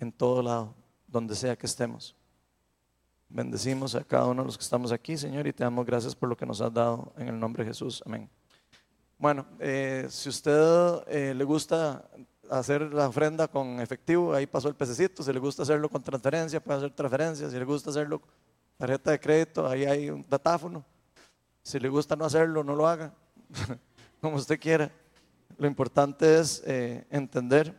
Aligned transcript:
en 0.00 0.10
todo 0.10 0.42
lado, 0.42 0.74
donde 1.06 1.36
sea 1.36 1.56
que 1.56 1.66
estemos. 1.66 2.16
Bendecimos 3.28 3.94
a 3.94 4.02
cada 4.02 4.26
uno 4.26 4.42
de 4.42 4.46
los 4.46 4.58
que 4.58 4.64
estamos 4.64 4.90
aquí, 4.90 5.16
Señor, 5.16 5.46
y 5.46 5.52
te 5.52 5.62
damos 5.62 5.86
gracias 5.86 6.16
por 6.16 6.28
lo 6.28 6.36
que 6.36 6.44
nos 6.44 6.60
has 6.60 6.72
dado 6.72 7.12
en 7.16 7.28
el 7.28 7.38
nombre 7.38 7.62
de 7.62 7.70
Jesús. 7.70 8.02
Amén. 8.04 8.28
Bueno, 9.18 9.46
eh, 9.60 10.06
si 10.10 10.30
usted 10.30 11.02
eh, 11.06 11.34
le 11.34 11.44
gusta 11.44 12.08
hacer 12.50 12.92
la 12.92 13.06
ofrenda 13.06 13.46
con 13.46 13.78
efectivo, 13.78 14.34
ahí 14.34 14.46
pasó 14.46 14.68
el 14.68 14.74
pececito. 14.74 15.22
Si 15.22 15.32
le 15.32 15.38
gusta 15.38 15.62
hacerlo 15.62 15.88
con 15.88 16.02
transferencia, 16.02 16.58
puede 16.58 16.78
hacer 16.78 16.90
transferencia. 16.90 17.48
Si 17.48 17.56
le 17.56 17.64
gusta 17.64 17.90
hacerlo 17.90 18.20
tarjeta 18.76 19.10
de 19.12 19.20
crédito, 19.20 19.68
ahí 19.68 19.84
hay 19.84 20.10
un 20.10 20.26
datáfono. 20.28 20.84
Si 21.62 21.78
le 21.78 21.88
gusta 21.88 22.16
no 22.16 22.24
hacerlo, 22.24 22.64
no 22.64 22.74
lo 22.74 22.88
haga, 22.88 23.12
como 24.20 24.36
usted 24.36 24.58
quiera. 24.58 24.90
Lo 25.58 25.66
importante 25.66 26.40
es 26.40 26.62
eh, 26.66 27.06
entender 27.10 27.78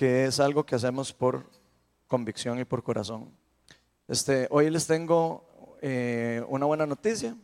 que 0.00 0.24
es 0.24 0.40
algo 0.40 0.64
que 0.64 0.74
hacemos 0.74 1.12
por 1.12 1.44
convicción 2.06 2.58
y 2.58 2.64
por 2.64 2.82
corazón. 2.82 3.30
Este, 4.08 4.48
hoy 4.50 4.70
les 4.70 4.86
tengo 4.86 5.76
eh, 5.82 6.42
una 6.48 6.64
buena 6.64 6.86
noticia. 6.86 7.36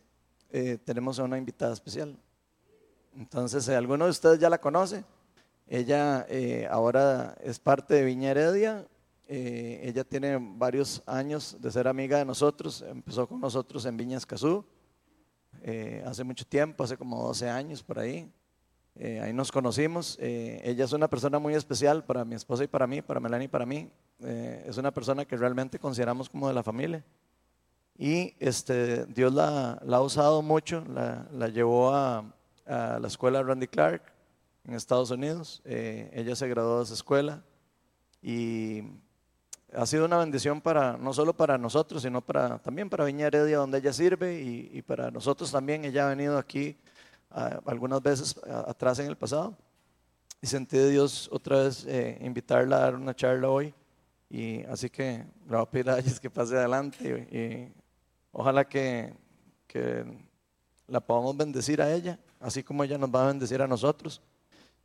Eh, 0.48 0.78
tenemos 0.82 1.18
a 1.18 1.24
una 1.24 1.36
invitada 1.36 1.74
especial. 1.74 2.16
Entonces, 3.14 3.68
eh, 3.68 3.76
alguno 3.76 4.06
de 4.06 4.10
ustedes 4.10 4.38
ya 4.38 4.48
la 4.48 4.58
conoce. 4.58 5.04
Ella 5.66 6.26
ahora 6.70 7.36
es 7.42 7.58
parte 7.58 7.92
de 7.92 8.04
Viña 8.04 8.30
Heredia. 8.30 8.86
ella 9.28 10.04
tiene 10.04 10.38
varios 10.40 11.02
años 11.04 11.58
de 11.60 11.70
ser 11.70 11.86
amiga 11.86 12.16
de 12.16 12.24
nosotros. 12.24 12.80
Empezó 12.88 13.28
con 13.28 13.38
nosotros 13.38 13.84
en 13.84 13.98
Viña 13.98 14.16
Escazú. 14.16 14.64
hace 16.06 16.24
mucho 16.24 16.46
tiempo, 16.46 16.84
hace 16.84 16.96
como 16.96 17.22
12 17.22 17.50
años 17.50 17.82
por 17.82 17.98
ahí. 17.98 18.32
Ahí 19.00 19.32
nos 19.32 19.52
conocimos. 19.52 20.18
ella 20.20 20.84
es 20.84 20.92
una 20.92 21.08
persona 21.08 21.38
muy 21.38 21.54
especial 21.54 22.04
para 22.04 22.24
mi 22.24 22.34
esposa 22.34 22.64
y 22.64 22.66
para 22.66 22.86
mí, 22.86 23.02
para 23.02 23.20
Melanie 23.20 23.46
y 23.46 23.48
para 23.48 23.66
mí. 23.66 23.90
Eh, 24.20 24.64
es 24.66 24.78
una 24.78 24.92
persona 24.92 25.24
que 25.24 25.36
realmente 25.36 25.78
consideramos 25.78 26.28
como 26.28 26.48
de 26.48 26.54
la 26.54 26.62
familia. 26.62 27.04
Y 27.98 28.34
este, 28.38 29.06
Dios 29.06 29.32
la, 29.32 29.72
ha 29.72 30.00
usado 30.00 30.42
mucho, 30.42 30.84
la, 30.86 31.48
llevó 31.48 31.94
a, 31.94 32.24
la 32.66 33.06
escuela 33.06 33.42
Randy 33.42 33.66
Clark 33.66 34.02
en 34.64 34.74
Estados 34.74 35.10
Unidos. 35.10 35.62
Eh, 35.64 36.10
ella 36.12 36.36
se 36.36 36.48
graduó 36.48 36.78
de 36.78 36.84
esa 36.84 36.94
escuela 36.94 37.42
y 38.20 38.82
ha 39.74 39.86
sido 39.86 40.04
una 40.04 40.18
bendición 40.18 40.60
para 40.60 40.96
no 40.96 41.12
solo 41.12 41.34
para 41.34 41.58
nosotros, 41.58 42.02
sino 42.02 42.20
para, 42.20 42.58
también 42.58 42.90
para 42.90 43.04
Viña 43.04 43.26
Heredia, 43.26 43.58
donde 43.58 43.78
ella 43.78 43.92
sirve, 43.92 44.40
y, 44.40 44.82
para 44.82 45.10
nosotros 45.10 45.50
también. 45.50 45.84
Ella 45.84 46.06
ha 46.06 46.08
venido 46.08 46.38
aquí 46.38 46.76
algunas 47.30 48.02
veces 48.02 48.36
atrás 48.66 48.98
en 48.98 49.06
el 49.06 49.16
pasado. 49.16 49.56
Y 50.40 50.46
sentí 50.46 50.76
de 50.76 50.90
Dios 50.90 51.28
otra 51.32 51.62
vez 51.62 51.84
eh, 51.86 52.18
invitarla 52.20 52.76
a 52.76 52.80
dar 52.80 52.94
una 52.94 53.14
charla 53.14 53.48
hoy. 53.48 53.74
Y 54.28 54.62
así 54.64 54.90
que 54.90 55.24
le 55.48 55.56
voy 55.56 55.62
a 55.62 55.70
pedir 55.70 55.90
a 55.90 55.98
ellos 55.98 56.20
que 56.20 56.30
pase 56.30 56.56
adelante 56.56 57.28
y, 57.30 57.72
ojalá 58.32 58.68
que, 58.68 59.14
que, 59.66 60.26
la 60.88 61.00
podamos 61.00 61.36
bendecir 61.36 61.82
a 61.82 61.92
ella, 61.92 62.16
así 62.38 62.62
como 62.62 62.84
ella 62.84 62.96
nos 62.96 63.10
va 63.10 63.24
a 63.24 63.26
bendecir 63.26 63.60
a 63.60 63.66
nosotros 63.66 64.22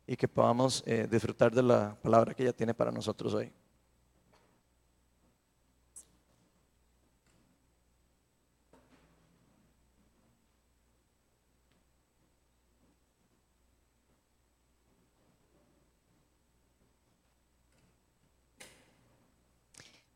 y 0.04 0.16
que 0.16 0.26
podamos 0.26 0.82
eh, 0.84 1.06
disfrutar 1.08 1.54
de 1.54 1.62
la 1.62 1.96
palabra 2.02 2.34
que 2.34 2.42
ella 2.42 2.52
tiene 2.52 2.74
para 2.74 2.90
nosotros 2.90 3.34
hoy. 3.34 3.52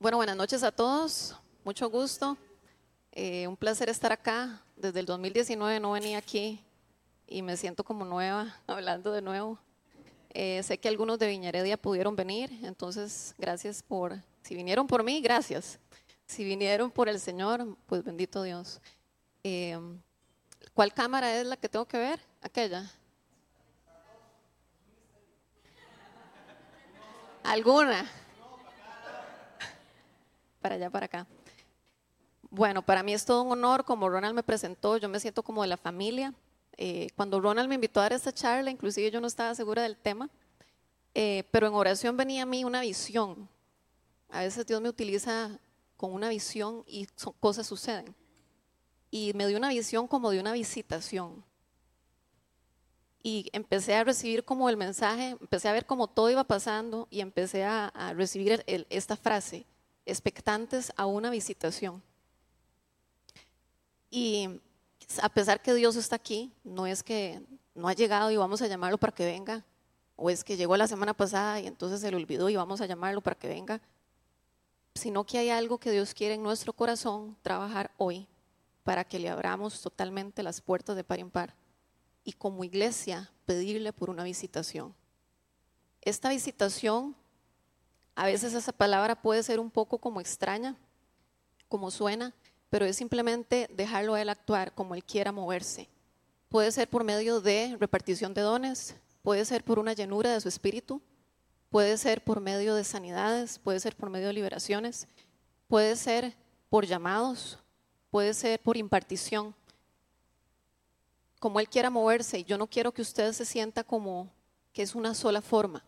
Bueno, 0.06 0.18
buenas 0.18 0.36
noches 0.36 0.62
a 0.62 0.70
todos. 0.70 1.34
Mucho 1.64 1.90
gusto. 1.90 2.38
Eh, 3.10 3.48
un 3.48 3.56
placer 3.56 3.88
estar 3.88 4.12
acá. 4.12 4.62
Desde 4.77 5.00
el 5.00 5.06
2019 5.06 5.80
no 5.80 5.90
venía 5.90 6.18
aquí 6.18 6.62
y 7.27 7.42
me 7.42 7.56
siento 7.56 7.83
como 7.83 8.05
nueva 8.05 8.55
hablando 8.68 9.11
de 9.11 9.20
nuevo. 9.20 9.58
Eh, 10.30 10.62
sé 10.62 10.78
que 10.78 10.86
algunos 10.86 11.18
de 11.18 11.27
Viñaredia 11.27 11.77
pudieron 11.77 12.14
venir, 12.14 12.56
entonces 12.62 13.34
gracias 13.36 13.83
por, 13.83 14.16
si 14.42 14.55
vinieron 14.55 14.86
por 14.86 15.02
mí, 15.02 15.20
gracias. 15.20 15.80
Si 16.24 16.45
vinieron 16.45 16.92
por 16.92 17.08
el 17.08 17.18
Señor, 17.18 17.77
pues 17.86 18.05
bendito 18.05 18.45
Dios. 18.45 18.80
Eh, 19.42 19.77
¿Cuál 20.72 20.95
cámara 20.95 21.34
es 21.34 21.48
la 21.48 21.56
que 21.56 21.68
tengo 21.68 21.84
que 21.84 21.98
ver? 21.98 22.20
Aquella. 22.42 22.89
¿Alguna? 27.42 28.08
Allá, 30.74 30.90
para 30.90 31.06
acá. 31.06 31.27
Bueno, 32.50 32.82
para 32.82 33.02
mí 33.02 33.14
es 33.14 33.24
todo 33.24 33.42
un 33.42 33.52
honor, 33.52 33.84
como 33.84 34.08
Ronald 34.08 34.34
me 34.34 34.42
presentó, 34.42 34.96
yo 34.96 35.08
me 35.08 35.20
siento 35.20 35.42
como 35.42 35.62
de 35.62 35.68
la 35.68 35.77
familia. 35.77 36.34
Eh, 36.77 37.08
cuando 37.16 37.40
Ronald 37.40 37.68
me 37.68 37.77
invitó 37.77 38.00
a 38.00 38.04
dar 38.04 38.12
esta 38.12 38.32
charla, 38.32 38.70
inclusive 38.70 39.10
yo 39.10 39.20
no 39.20 39.27
estaba 39.27 39.54
segura 39.54 39.82
del 39.82 39.96
tema, 39.96 40.28
eh, 41.14 41.44
pero 41.50 41.66
en 41.66 41.74
oración 41.74 42.16
venía 42.16 42.42
a 42.42 42.46
mí 42.46 42.64
una 42.64 42.82
visión. 42.82 43.48
A 44.28 44.40
veces 44.40 44.66
Dios 44.66 44.80
me 44.80 44.88
utiliza 44.88 45.58
con 45.96 46.12
una 46.12 46.28
visión 46.28 46.84
y 46.86 47.06
cosas 47.40 47.66
suceden. 47.66 48.14
Y 49.10 49.33
me 49.34 49.46
dio 49.46 49.56
una 49.56 49.70
visión 49.70 50.06
como 50.06 50.30
de 50.30 50.40
una 50.40 50.52
visitación. 50.52 51.44
Y 53.22 53.48
empecé 53.52 53.94
a 53.94 54.04
recibir 54.04 54.44
como 54.44 54.68
el 54.68 54.77
mensaje, 54.77 55.30
empecé 55.40 55.68
a 55.68 55.72
ver 55.72 55.86
cómo 55.86 56.06
todo 56.06 56.30
iba 56.30 56.44
pasando 56.44 57.08
y 57.10 57.20
empecé 57.20 57.64
a, 57.64 57.90
recibir 58.14 58.62
esta 58.66 59.16
frase, 59.16 59.66
expectantes 60.06 60.92
a 60.96 61.06
una 61.06 61.30
visitación. 61.30 62.02
Y 64.11 64.61
a 65.20 65.28
pesar 65.28 65.61
que 65.61 65.74
Dios 65.74 65.96
está 65.96 66.17
aquí, 66.17 66.52
no 66.64 66.86
es 66.86 67.02
que 67.02 67.42
no 67.74 67.89
ha 67.89 67.92
llegado 67.92 68.30
y 68.30 68.36
vamos 68.36 68.62
a 68.62 68.66
llamarlo 68.66 68.98
para 68.98 69.14
que 69.14 69.27
venga, 69.27 69.64
o 70.16 70.30
es 70.30 70.42
que 70.42 70.56
llegó 70.56 70.77
la 70.77 70.89
semana 70.89 71.12
pasada 71.12 71.61
y 71.61 71.66
entonces 71.66 72.00
se 72.00 72.11
le 72.11 72.16
olvidó 72.16 72.48
y 72.48 72.56
vamos 72.56 72.80
a 72.80 72.86
llamarlo 72.86 73.20
para 73.20 73.36
que 73.36 73.48
venga, 73.48 73.83
sino 74.95 75.24
que 75.24 75.39
hay 75.39 75.50
algo 75.50 75.78
que 75.78 75.90
Dios 75.90 76.14
quiere 76.14 76.34
en 76.34 76.42
nuestro 76.42 76.72
corazón 76.72 77.36
trabajar 77.42 77.90
hoy 77.98 78.27
para 78.83 79.05
que 79.05 79.18
le 79.18 79.28
abramos 79.28 79.83
totalmente 79.83 80.42
las 80.42 80.61
puertas 80.61 80.96
de 80.96 81.05
par 81.05 81.18
en 81.18 81.30
par 81.30 81.55
y 82.24 82.33
como 82.33 82.64
iglesia 82.64 83.30
pedirle 83.45 83.92
por 83.92 84.08
una 84.08 84.24
visitación. 84.24 84.95
Esta 86.00 86.30
visitación 86.30 87.14
a 88.16 88.24
veces 88.24 88.54
esa 88.54 88.72
palabra 88.72 89.14
puede 89.14 89.42
ser 89.42 89.60
un 89.60 89.70
poco 89.70 89.98
como 89.98 90.22
extraña, 90.22 90.74
como 91.68 91.90
suena, 91.90 92.34
pero 92.70 92.86
es 92.86 92.96
simplemente 92.96 93.68
dejarlo 93.72 94.14
a 94.14 94.22
él 94.22 94.30
actuar 94.30 94.74
como 94.74 94.94
él 94.94 95.04
quiera 95.04 95.32
moverse. 95.32 95.88
Puede 96.48 96.72
ser 96.72 96.88
por 96.88 97.04
medio 97.04 97.42
de 97.42 97.77
repartición 97.78 98.32
de 98.32 98.40
dones, 98.40 98.96
puede 99.22 99.44
ser 99.44 99.64
por 99.64 99.78
una 99.78 99.92
llenura 99.92 100.32
de 100.32 100.40
su 100.40 100.48
espíritu, 100.48 101.02
puede 101.68 101.98
ser 101.98 102.24
por 102.24 102.40
medio 102.40 102.74
de 102.74 102.84
sanidades, 102.84 103.58
puede 103.58 103.80
ser 103.80 103.94
por 103.94 104.08
medio 104.08 104.28
de 104.28 104.33
liberaciones, 104.33 105.06
puede 105.68 105.94
ser 105.94 106.34
por 106.70 106.86
llamados, 106.86 107.58
puede 108.10 108.33
ser 108.33 108.60
por 108.60 108.78
impartición. 108.78 109.54
Como 111.38 111.60
él 111.60 111.68
quiera 111.68 111.90
moverse, 111.90 112.38
y 112.38 112.44
yo 112.44 112.56
no 112.56 112.66
quiero 112.66 112.92
que 112.92 113.02
usted 113.02 113.30
se 113.34 113.44
sienta 113.44 113.84
como 113.84 114.33
que 114.72 114.80
es 114.83 114.94
una 114.94 115.14
sola 115.14 115.42
forma, 115.42 115.84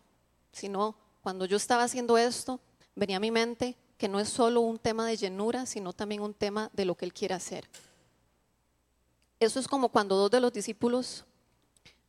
sino 0.51 0.95
cuando 1.29 1.45
yo 1.45 1.57
estaba 1.57 1.83
haciendo 1.83 2.17
esto, 2.17 2.59
venía 2.95 3.17
a 3.17 3.19
mi 3.19 3.29
mente 3.29 3.77
que 3.99 4.07
no 4.07 4.19
es 4.19 4.29
solo 4.29 4.61
un 4.61 4.79
tema 4.79 5.05
de 5.05 5.15
llenura, 5.15 5.67
sino 5.67 5.93
también 5.93 6.23
un 6.23 6.33
tema 6.33 6.71
de 6.73 6.85
lo 6.85 6.95
que 6.95 7.05
Él 7.05 7.13
quiere 7.13 7.35
hacer. 7.35 7.69
Eso 9.39 9.59
es 9.59 9.67
como 9.67 9.89
cuando 9.89 10.15
dos 10.15 10.31
de 10.31 10.39
los 10.39 10.51
discípulos, 10.51 11.25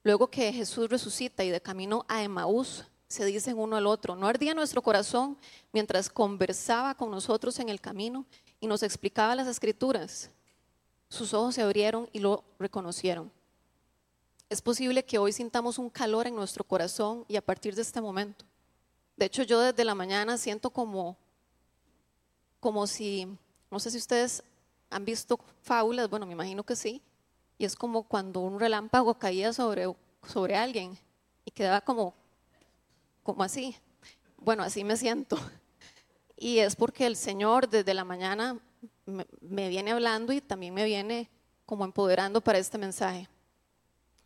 luego 0.03 0.31
que 0.31 0.51
Jesús 0.55 0.89
resucita 0.89 1.45
y 1.45 1.51
de 1.51 1.61
camino 1.61 2.07
a 2.09 2.23
Emaús, 2.23 2.87
se 3.09 3.27
dicen 3.27 3.59
uno 3.59 3.77
al 3.77 3.87
otro, 3.87 4.17
¿no 4.17 4.27
ardía 4.27 4.55
nuestro 4.55 4.81
corazón 4.81 5.37
mientras 5.71 6.09
conversaba 6.09 6.95
con 6.95 7.11
nosotros 7.11 7.59
en 7.59 7.69
el 7.69 7.79
camino 7.79 8.25
y 8.59 8.69
nos 8.69 8.83
explicaba 8.83 9.35
las 9.35 9.49
escrituras? 9.49 10.31
Sus 11.11 11.35
ojos 11.35 11.57
se 11.57 11.61
abrieron 11.61 12.09
y 12.15 12.21
lo 12.21 12.43
reconocieron. 12.59 13.31
Es 14.49 14.63
posible 14.63 15.05
que 15.05 15.19
hoy 15.19 15.35
sintamos 15.35 15.77
un 15.77 15.91
calor 15.91 16.27
en 16.27 16.35
nuestro 16.35 16.65
corazón 16.65 17.27
y 17.29 17.37
a 17.37 17.45
partir 17.45 17.75
de 17.75 17.83
este 17.83 18.01
momento 18.01 18.47
de 19.21 19.27
hecho, 19.27 19.43
yo 19.43 19.61
desde 19.61 19.85
la 19.85 19.95
mañana 19.95 20.39
siento 20.39 20.71
como, 20.71 21.15
como 22.59 22.87
si, 22.87 23.29
no 23.71 23.79
sé 23.79 23.91
si 23.91 23.99
ustedes 23.99 24.43
han 24.89 25.05
visto 25.05 25.39
fábulas, 25.61 26.09
bueno, 26.09 26.25
me 26.25 26.33
imagino 26.33 26.65
que 26.65 26.75
sí, 26.75 27.03
y 27.59 27.67
es 27.67 27.77
como 27.77 28.05
cuando 28.05 28.41
un 28.41 28.59
relámpago 28.59 29.13
caía 29.13 29.53
sobre, 29.53 29.95
sobre 30.27 30.57
alguien 30.57 30.97
y 31.45 31.51
quedaba 31.51 31.83
como, 31.83 32.15
como 33.23 33.43
así. 33.43 33.77
Bueno, 34.39 34.63
así 34.63 34.85
me 34.85 34.97
siento. 34.97 35.37
Y 36.43 36.61
es 36.61 36.75
porque 36.75 37.05
el 37.05 37.17
Señor 37.17 37.69
desde 37.69 37.93
la 37.93 38.03
mañana 38.03 38.59
me, 39.05 39.27
me 39.43 39.69
viene 39.69 39.91
hablando 39.91 40.33
y 40.33 40.41
también 40.41 40.73
me 40.73 40.87
viene 40.87 41.29
como 41.67 41.85
empoderando 41.85 42.41
para 42.41 42.57
este 42.57 42.79
mensaje. 42.79 43.29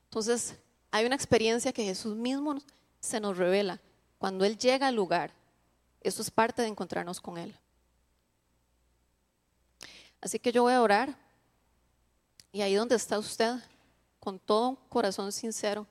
Entonces, 0.05 0.55
hay 0.93 1.05
una 1.05 1.17
experiencia 1.17 1.73
que 1.73 1.83
Jesús 1.83 2.15
mismo 2.15 2.55
se 3.01 3.19
nos 3.19 3.37
revela 3.37 3.81
Cuando 4.19 4.45
Él 4.45 4.57
llega 4.59 4.89
al 4.89 4.95
lugar, 4.95 5.33
eso 6.01 6.23
es 6.23 6.31
parte 6.31 6.63
de 6.63 6.69
encontrarnos 6.69 7.21
con 7.21 7.39
Él. 7.39 7.57
Así 10.21 10.39
que 10.39 10.53
yo 10.53 10.63
voy 10.63 10.73
a 10.73 10.83
orar 10.83 11.17
y 12.53 12.63
ahí 12.63 12.75
donde 12.75 12.95
está 12.95 13.19
usted, 13.19 13.57
con 14.21 14.39
todo 14.39 14.79
corazón 14.89 15.33
sincero, 15.33 15.87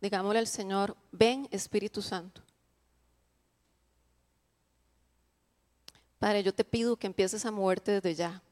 digámosle 0.00 0.38
al 0.38 0.46
Señor, 0.46 0.96
ven 1.10 1.48
Espíritu 1.50 2.00
Santo. 2.00 2.40
Padre, 6.18 6.42
yo 6.44 6.54
te 6.54 6.64
pido 6.64 6.96
que 6.96 7.08
empieces 7.08 7.44
a 7.44 7.50
moverte 7.50 7.90
desde 7.92 8.14
ya, 8.14 8.42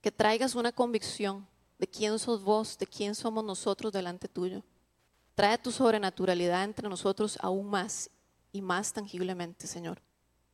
que 0.00 0.10
traigas 0.10 0.56
una 0.56 0.72
convicción 0.72 1.46
de 1.78 1.86
quién 1.86 2.18
sos 2.18 2.42
vos, 2.42 2.76
de 2.76 2.86
quién 2.86 3.14
somos 3.14 3.44
nosotros 3.44 3.92
delante 3.92 4.28
tuyo. 4.28 4.62
Trae 5.34 5.58
tu 5.58 5.72
sobrenaturalidad 5.72 6.64
entre 6.64 6.88
nosotros 6.88 7.38
aún 7.40 7.68
más 7.68 8.10
y 8.52 8.60
más 8.60 8.92
tangiblemente, 8.92 9.66
Señor. 9.66 10.00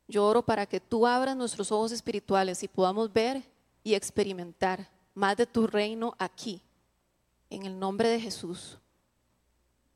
Yo 0.07 0.25
oro 0.25 0.41
para 0.41 0.65
que 0.65 0.79
tú 0.79 1.05
abras 1.05 1.35
nuestros 1.35 1.71
ojos 1.71 1.91
espirituales 1.91 2.63
y 2.63 2.67
podamos 2.67 3.11
ver 3.11 3.43
y 3.83 3.93
experimentar 3.93 4.89
más 5.13 5.37
de 5.37 5.45
tu 5.45 5.67
reino 5.67 6.15
aquí, 6.17 6.61
en 7.49 7.65
el 7.65 7.77
nombre 7.77 8.09
de 8.09 8.19
Jesús. 8.19 8.77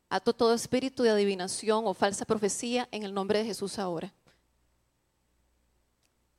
Ato 0.10 0.34
todo 0.34 0.54
espíritu 0.54 1.02
de 1.02 1.10
adivinación 1.10 1.88
o 1.88 1.94
falsa 1.94 2.26
profecía 2.26 2.88
en 2.92 3.04
el 3.04 3.14
nombre 3.14 3.40
de 3.40 3.46
Jesús 3.46 3.80
ahora. 3.80 4.14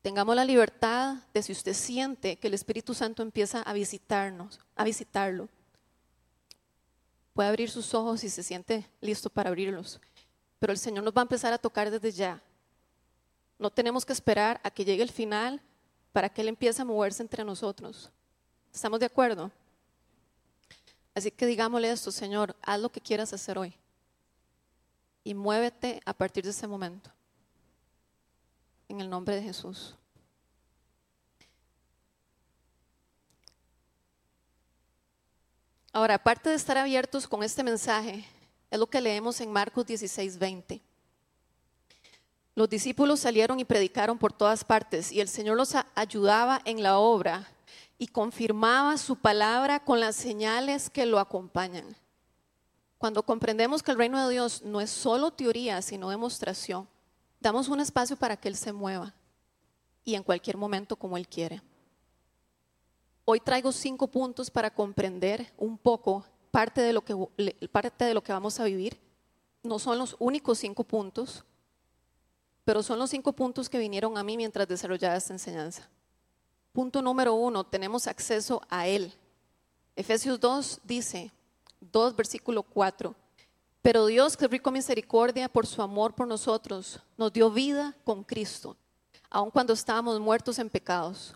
Tengamos 0.02 0.36
la 0.36 0.44
libertad 0.44 1.16
de 1.32 1.42
si 1.42 1.50
usted 1.52 1.72
siente 1.72 2.36
que 2.36 2.48
el 2.48 2.54
Espíritu 2.54 2.92
Santo 2.92 3.22
empieza 3.22 3.62
a 3.62 3.72
visitarnos, 3.72 4.60
a 4.76 4.84
visitarlo. 4.84 5.48
Puede 7.34 7.48
abrir 7.48 7.70
sus 7.70 7.92
ojos 7.92 8.20
si 8.20 8.30
se 8.30 8.42
siente 8.42 8.88
listo 9.00 9.28
para 9.28 9.50
abrirlos. 9.50 10.00
Pero 10.58 10.72
el 10.72 10.78
Señor 10.78 11.04
nos 11.04 11.12
va 11.12 11.20
a 11.20 11.22
empezar 11.22 11.52
a 11.52 11.58
tocar 11.58 11.90
desde 11.90 12.12
ya. 12.12 12.42
No 13.58 13.70
tenemos 13.70 14.06
que 14.06 14.12
esperar 14.12 14.60
a 14.64 14.70
que 14.70 14.84
llegue 14.84 15.02
el 15.02 15.10
final 15.10 15.60
para 16.12 16.28
que 16.28 16.40
Él 16.40 16.48
empiece 16.48 16.80
a 16.80 16.84
moverse 16.84 17.22
entre 17.22 17.44
nosotros. 17.44 18.10
¿Estamos 18.72 19.00
de 19.00 19.06
acuerdo? 19.06 19.50
Así 21.14 21.30
que 21.30 21.46
digámosle 21.46 21.90
esto, 21.90 22.10
Señor, 22.10 22.56
haz 22.62 22.80
lo 22.80 22.90
que 22.90 23.00
quieras 23.00 23.32
hacer 23.32 23.58
hoy. 23.58 23.74
Y 25.22 25.34
muévete 25.34 26.00
a 26.04 26.12
partir 26.12 26.44
de 26.44 26.50
ese 26.50 26.66
momento 26.66 27.10
en 28.88 29.00
el 29.00 29.10
nombre 29.10 29.34
de 29.34 29.42
Jesús. 29.42 29.96
Ahora, 35.94 36.16
aparte 36.16 36.50
de 36.50 36.56
estar 36.56 36.76
abiertos 36.76 37.28
con 37.28 37.44
este 37.44 37.62
mensaje, 37.62 38.24
es 38.68 38.80
lo 38.80 38.88
que 38.88 39.00
leemos 39.00 39.40
en 39.40 39.52
Marcos 39.52 39.86
16, 39.86 40.40
20. 40.40 40.82
Los 42.56 42.68
discípulos 42.68 43.20
salieron 43.20 43.60
y 43.60 43.64
predicaron 43.64 44.18
por 44.18 44.32
todas 44.32 44.64
partes 44.64 45.12
y 45.12 45.20
el 45.20 45.28
Señor 45.28 45.56
los 45.56 45.76
ayudaba 45.94 46.60
en 46.64 46.82
la 46.82 46.98
obra 46.98 47.48
y 47.96 48.08
confirmaba 48.08 48.98
su 48.98 49.14
palabra 49.14 49.84
con 49.84 50.00
las 50.00 50.16
señales 50.16 50.90
que 50.90 51.06
lo 51.06 51.20
acompañan. 51.20 51.86
Cuando 52.98 53.22
comprendemos 53.22 53.80
que 53.80 53.92
el 53.92 53.98
reino 53.98 54.26
de 54.26 54.32
Dios 54.32 54.62
no 54.62 54.80
es 54.80 54.90
solo 54.90 55.30
teoría, 55.30 55.80
sino 55.80 56.10
demostración, 56.10 56.88
damos 57.38 57.68
un 57.68 57.78
espacio 57.78 58.16
para 58.16 58.36
que 58.36 58.48
Él 58.48 58.56
se 58.56 58.72
mueva 58.72 59.14
y 60.04 60.16
en 60.16 60.24
cualquier 60.24 60.56
momento 60.56 60.96
como 60.96 61.16
Él 61.16 61.28
quiere. 61.28 61.62
Hoy 63.26 63.40
traigo 63.40 63.72
cinco 63.72 64.06
puntos 64.06 64.50
para 64.50 64.70
comprender 64.70 65.50
un 65.56 65.78
poco 65.78 66.24
parte 66.50 66.82
de 66.82 66.92
lo 66.92 67.02
que, 67.02 67.14
parte 67.72 68.04
de 68.04 68.12
lo 68.12 68.22
que 68.22 68.32
vamos 68.32 68.60
a 68.60 68.64
vivir. 68.64 69.00
No 69.62 69.78
son 69.78 69.98
los 69.98 70.14
únicos 70.18 70.58
cinco 70.58 70.84
puntos, 70.84 71.42
pero 72.64 72.82
son 72.82 72.98
los 72.98 73.08
cinco 73.08 73.32
puntos 73.32 73.70
que 73.70 73.78
vinieron 73.78 74.18
a 74.18 74.22
mí 74.22 74.36
mientras 74.36 74.68
desarrollaba 74.68 75.16
esta 75.16 75.32
enseñanza. 75.32 75.88
Punto 76.72 77.00
número 77.00 77.34
uno, 77.34 77.64
tenemos 77.64 78.06
acceso 78.06 78.60
a 78.68 78.86
Él. 78.86 79.12
Efesios 79.96 80.38
2 80.38 80.80
dice, 80.84 81.30
2 81.80 82.16
versículo 82.16 82.62
4, 82.62 83.14
pero 83.80 84.06
Dios, 84.06 84.36
que 84.36 84.48
rico 84.48 84.70
misericordia 84.70 85.48
por 85.48 85.66
su 85.66 85.80
amor 85.80 86.14
por 86.14 86.26
nosotros, 86.26 87.00
nos 87.16 87.32
dio 87.32 87.50
vida 87.50 87.96
con 88.04 88.24
Cristo, 88.24 88.76
aun 89.30 89.50
cuando 89.50 89.72
estábamos 89.72 90.18
muertos 90.20 90.58
en 90.58 90.68
pecados. 90.68 91.34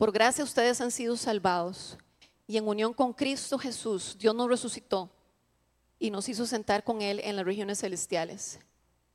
Por 0.00 0.12
gracia 0.12 0.42
ustedes 0.42 0.80
han 0.80 0.90
sido 0.90 1.14
salvados 1.14 1.98
y 2.46 2.56
en 2.56 2.66
unión 2.66 2.94
con 2.94 3.12
Cristo 3.12 3.58
Jesús, 3.58 4.16
Dios 4.18 4.34
nos 4.34 4.48
resucitó 4.48 5.10
y 5.98 6.10
nos 6.10 6.26
hizo 6.30 6.46
sentar 6.46 6.82
con 6.84 7.02
Él 7.02 7.20
en 7.22 7.36
las 7.36 7.44
regiones 7.44 7.80
celestiales, 7.80 8.60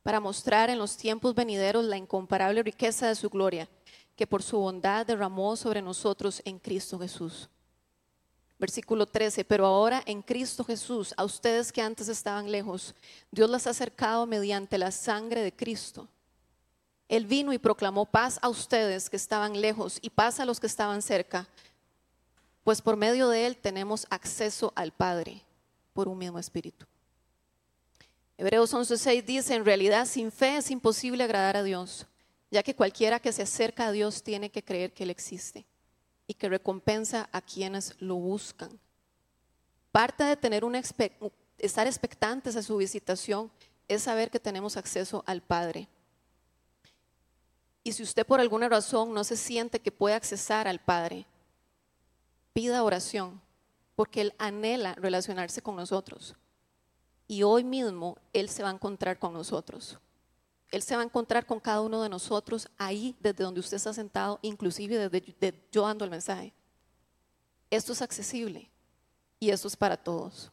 para 0.04 0.20
mostrar 0.20 0.70
en 0.70 0.78
los 0.78 0.96
tiempos 0.96 1.34
venideros 1.34 1.86
la 1.86 1.98
incomparable 1.98 2.62
riqueza 2.62 3.08
de 3.08 3.16
su 3.16 3.32
gloria, 3.32 3.68
que 4.16 4.28
por 4.28 4.44
su 4.44 4.60
bondad 4.60 5.08
derramó 5.08 5.56
sobre 5.56 5.82
nosotros 5.82 6.40
en 6.46 6.60
Cristo 6.60 7.00
Jesús. 7.00 7.50
Versículo 8.60 9.08
13, 9.08 9.44
pero 9.44 9.66
ahora 9.66 10.04
en 10.06 10.22
Cristo 10.22 10.64
Jesús, 10.64 11.16
a 11.18 11.24
ustedes 11.24 11.72
que 11.72 11.82
antes 11.82 12.10
estaban 12.10 12.52
lejos, 12.52 12.94
Dios 13.32 13.50
las 13.50 13.66
ha 13.66 13.72
acercado 13.72 14.28
mediante 14.28 14.78
la 14.78 14.92
sangre 14.92 15.42
de 15.42 15.52
Cristo. 15.52 16.08
Él 17.08 17.26
vino 17.26 17.54
y 17.54 17.58
proclamó 17.58 18.06
paz 18.06 18.40
a 18.42 18.50
ustedes 18.50 19.10
que 19.10 19.16
estaban 19.16 19.60
lejos 19.60 20.00
y 20.02 20.10
paz 20.10 20.40
a 20.40 20.46
los 20.46 20.60
que 20.60 20.68
estaban 20.68 21.02
cerca, 21.02 21.48
pues 22.64 22.82
por 22.82 22.98
medio 22.98 23.30
de 23.30 23.46
Él 23.46 23.58
tenemos 23.58 24.08
acceso 24.10 24.74
al 24.76 24.92
Padre 24.92 25.44
por 25.94 26.08
un 26.08 26.18
mismo 26.18 26.40
espíritu. 26.40 26.86
Hebreos 28.38 28.74
11:6 28.74 29.24
dice, 29.24 29.56
en 29.56 29.66
realidad 29.66 30.06
sin 30.06 30.32
fe 30.32 30.58
es 30.58 30.72
imposible 30.72 31.24
agradar 31.24 31.58
a 31.58 31.64
Dios, 31.64 32.06
ya 32.52 32.64
que 32.64 32.76
cualquiera 32.76 33.20
que 33.20 33.32
se 33.32 33.44
acerca 33.44 33.88
a 33.88 33.92
Dios 33.92 34.24
tiene 34.24 34.50
que 34.50 34.64
creer 34.64 34.94
que 34.94 35.04
Él 35.04 35.10
existe 35.10 35.66
y 36.28 36.34
que 36.34 36.50
recompensa 36.50 37.30
a 37.32 37.42
quienes 37.42 37.96
lo 38.00 38.16
buscan. 38.16 38.80
Parte 39.92 40.24
de 40.24 40.36
tener 40.36 40.66
un 40.66 40.76
estar 40.76 41.88
expectantes 41.88 42.56
a 42.56 42.64
su 42.64 42.76
visitación 42.78 43.52
es 43.88 44.02
saber 44.04 44.32
que 44.32 44.40
tenemos 44.40 44.76
acceso 44.76 45.24
al 45.28 45.42
Padre. 45.42 45.88
Y 47.86 47.94
si 47.94 48.02
usted 48.02 48.26
por 48.26 48.40
alguna 48.40 48.68
razón 48.68 49.14
no 49.14 49.24
se 49.24 49.38
siente 49.38 49.80
que 49.80 49.92
puede 49.92 50.16
accesar 50.16 50.68
al 50.68 50.80
Padre, 50.80 51.28
pida 52.52 52.82
oración, 52.84 53.40
porque 53.96 54.22
Él 54.22 54.34
anhela 54.40 54.96
relacionarse 54.96 55.62
con 55.62 55.76
nosotros. 55.76 56.36
Y 57.28 57.44
hoy 57.44 57.64
mismo 57.64 58.18
Él 58.34 58.50
se 58.50 58.64
va 58.64 58.70
a 58.70 58.74
encontrar 58.74 59.20
con 59.20 59.34
nosotros. 59.34 60.00
Él 60.72 60.82
se 60.82 60.96
va 60.96 61.04
a 61.04 61.06
encontrar 61.06 61.46
con 61.46 61.60
cada 61.60 61.82
uno 61.82 62.02
de 62.02 62.10
nosotros 62.10 62.68
ahí, 62.80 63.16
desde 63.20 63.44
donde 63.44 63.60
usted 63.60 63.78
está 63.78 63.94
sentado, 63.94 64.40
inclusive 64.42 65.08
desde 65.08 65.54
yo 65.72 65.84
dando 65.84 66.06
el 66.06 66.12
mensaje. 66.12 66.54
Esto 67.70 67.94
es 67.94 68.02
accesible 68.02 68.68
y 69.40 69.52
esto 69.52 69.68
es 69.68 69.76
para 69.78 69.96
todos. 69.96 70.52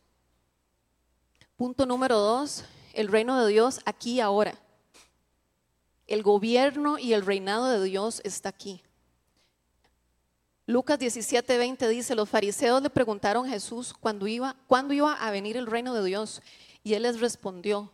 Punto 1.57 1.87
número 1.87 2.19
dos, 2.19 2.67
el 2.93 3.09
reino 3.09 3.43
de 3.43 3.51
Dios 3.51 3.81
aquí 3.87 4.17
y 4.17 4.21
ahora. 4.21 4.62
El 6.13 6.23
gobierno 6.23 6.99
y 6.99 7.15
el 7.15 7.25
reinado 7.25 7.71
de 7.71 7.83
Dios 7.83 8.21
está 8.23 8.51
aquí. 8.51 8.83
Lucas 10.67 10.99
17:20 10.99 11.89
dice, 11.89 12.15
los 12.15 12.29
fariseos 12.29 12.83
le 12.83 12.91
preguntaron 12.91 13.47
a 13.47 13.49
Jesús 13.49 13.95
cuándo 13.99 14.27
iba, 14.27 14.55
cuándo 14.67 14.93
iba 14.93 15.15
a 15.15 15.31
venir 15.31 15.57
el 15.57 15.67
reino 15.67 15.95
de 15.95 16.05
Dios 16.05 16.43
y 16.85 16.93
él 16.93 17.05
les 17.05 17.19
respondió, 17.19 17.91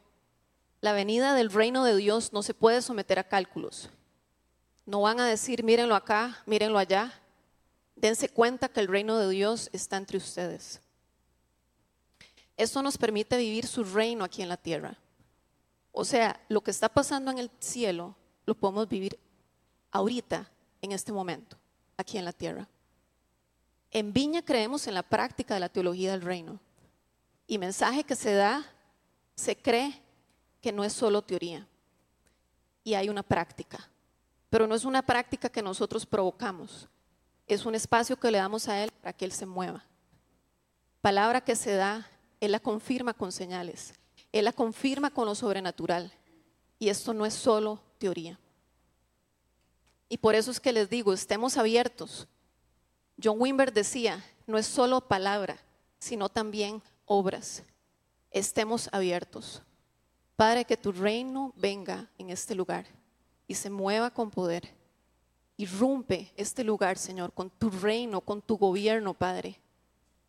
la 0.81 0.95
venida 0.95 1.33
del 1.35 1.53
reino 1.53 1.85
de 1.85 1.95
Dios 1.95 2.33
no 2.33 2.43
se 2.43 2.55
puede 2.55 2.83
someter 2.83 3.21
a 3.21 3.29
cálculos. 3.29 3.89
No 4.85 5.03
van 5.03 5.21
a 5.21 5.29
decir, 5.29 5.63
mírenlo 5.63 5.95
acá, 5.95 6.43
mírenlo 6.45 6.81
allá. 6.81 7.13
Dense 7.95 8.29
cuenta 8.29 8.69
que 8.69 8.81
el 8.81 8.89
reino 8.89 9.17
de 9.17 9.29
Dios 9.29 9.71
está 9.73 9.97
entre 9.97 10.19
ustedes. 10.19 10.81
Esto 12.57 12.83
nos 12.83 12.99
permite 12.99 13.37
vivir 13.37 13.65
su 13.65 13.85
reino 13.85 14.25
aquí 14.25 14.43
en 14.43 14.49
la 14.49 14.57
tierra. 14.57 14.99
O 16.01 16.05
sea, 16.05 16.41
lo 16.49 16.61
que 16.61 16.71
está 16.71 16.89
pasando 16.89 17.29
en 17.33 17.39
el 17.39 17.51
cielo 17.59 18.15
lo 18.47 18.55
podemos 18.55 18.89
vivir 18.89 19.19
ahorita, 19.91 20.49
en 20.81 20.93
este 20.93 21.11
momento, 21.11 21.57
aquí 21.97 22.19
en 22.19 22.25
la 22.25 22.33
tierra. 22.33 22.69
En 23.91 24.13
Viña 24.13 24.43
creemos 24.43 24.87
en 24.87 24.95
la 24.95 25.03
práctica 25.03 25.55
de 25.55 25.61
la 25.61 25.69
teología 25.69 26.13
del 26.13 26.23
reino. 26.23 26.61
Y 27.49 27.59
mensaje 27.59 28.05
que 28.05 28.15
se 28.15 28.33
da, 28.33 28.65
se 29.35 29.57
cree 29.57 30.01
que 30.63 30.71
no 30.71 30.85
es 30.85 30.93
solo 30.93 31.21
teoría 31.21 31.67
y 32.85 32.95
hay 32.95 33.09
una 33.09 33.25
práctica, 33.25 33.91
pero 34.51 34.69
no 34.69 34.77
es 34.77 34.85
una 34.85 35.03
práctica 35.03 35.49
que 35.49 35.63
nosotros 35.63 36.07
provocamos, 36.07 36.87
es 37.45 37.67
un 37.67 37.75
espacio 37.75 38.15
que 38.17 38.31
le 38.31 38.39
damos 38.39 38.69
a 38.69 38.85
Él 38.85 38.93
para 39.03 39.13
que 39.13 39.25
Él 39.25 39.33
se 39.33 39.47
mueva. 39.47 39.85
Palabra 41.01 41.41
que 41.41 41.57
se 41.57 41.75
da, 41.75 42.09
Él 42.39 42.53
la 42.53 42.61
confirma 42.61 43.15
con 43.15 43.33
señales, 43.33 43.95
Él 44.33 44.45
la 44.45 44.53
confirma 44.53 45.11
con 45.11 45.27
lo 45.27 45.35
sobrenatural 45.35 46.13
y 46.79 46.89
esto 46.89 47.15
no 47.15 47.27
es 47.27 47.35
solo 47.35 47.81
teoría. 47.99 48.39
Y 50.09 50.19
por 50.19 50.35
eso 50.35 50.51
es 50.51 50.61
que 50.61 50.73
les 50.73 50.89
digo, 50.89 51.13
estemos 51.13 51.57
abiertos. 51.57 52.29
John 53.23 53.37
Wimber 53.41 53.73
decía, 53.73 54.25
no 54.47 54.59
es 54.59 54.67
solo 54.67 55.01
palabra, 55.01 55.59
sino 55.99 56.29
también 56.29 56.83
obras. 57.05 57.63
Estemos 58.31 58.89
abiertos. 58.93 59.63
Padre, 60.37 60.65
que 60.65 60.77
tu 60.77 60.93
reino 60.93 61.53
venga 61.57 62.09
en 62.17 62.31
este 62.31 62.55
lugar 62.55 62.87
y 63.47 63.55
se 63.55 63.71
mueva 63.71 64.11
con 64.11 64.31
poder. 64.31 64.73
Irrumpe 65.57 66.33
este 66.37 66.63
lugar, 66.63 66.97
Señor, 66.97 67.33
con 67.33 67.51
tu 67.51 67.71
reino, 67.71 68.21
con 68.21 68.41
tu 68.41 68.57
gobierno, 68.57 69.15
Padre. 69.15 69.61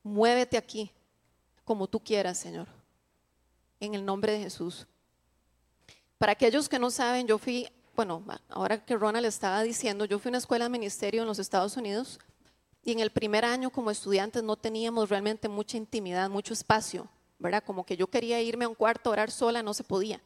Muévete 0.01 0.58
aquí 0.58 0.91
como 1.63 1.88
tú 1.88 2.00
quieras, 2.00 2.39
Señor. 2.39 2.78
En 3.79 3.95
el 3.95 4.05
nombre 4.05 4.33
de 4.33 4.39
Jesús. 4.39 4.88
Para 6.17 6.33
aquellos 6.33 6.67
que 6.67 6.79
no 6.79 6.91
saben, 6.91 7.27
yo 7.27 7.38
fui, 7.38 7.67
bueno, 7.95 8.24
ahora 8.50 8.83
que 8.83 8.98
Ronald 8.98 9.25
estaba 9.25 9.63
diciendo, 9.63 10.05
yo 10.05 10.19
fui 10.19 10.29
a 10.29 10.31
una 10.31 10.38
escuela 10.38 10.65
de 10.65 10.69
ministerio 10.69 11.21
en 11.21 11.27
los 11.27 11.39
Estados 11.39 11.77
Unidos 11.77 12.19
y 12.83 12.91
en 12.91 13.00
el 13.00 13.12
primer 13.12 13.45
año 13.45 13.69
como 13.69 13.91
estudiantes 13.91 14.43
no 14.43 14.55
teníamos 14.55 15.09
realmente 15.09 15.48
mucha 15.48 15.77
intimidad, 15.77 16.29
mucho 16.29 16.53
espacio, 16.53 17.07
¿verdad? 17.38 17.63
Como 17.65 17.86
que 17.86 17.95
yo 17.95 18.07
quería 18.07 18.41
irme 18.41 18.65
a 18.65 18.69
un 18.69 18.75
cuarto 18.75 19.09
a 19.09 19.13
orar 19.13 19.31
sola, 19.31 19.63
no 19.63 19.74
se 19.74 19.83
podía. 19.83 20.21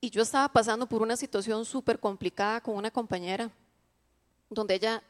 Y 0.00 0.10
yo 0.10 0.22
estaba 0.22 0.48
pasando 0.48 0.88
por 0.88 1.00
una 1.00 1.16
situación 1.16 1.64
súper 1.64 2.00
complicada 2.00 2.60
con 2.60 2.74
una 2.74 2.90
compañera, 2.90 3.50
donde 4.50 4.74
ella, 4.74 5.02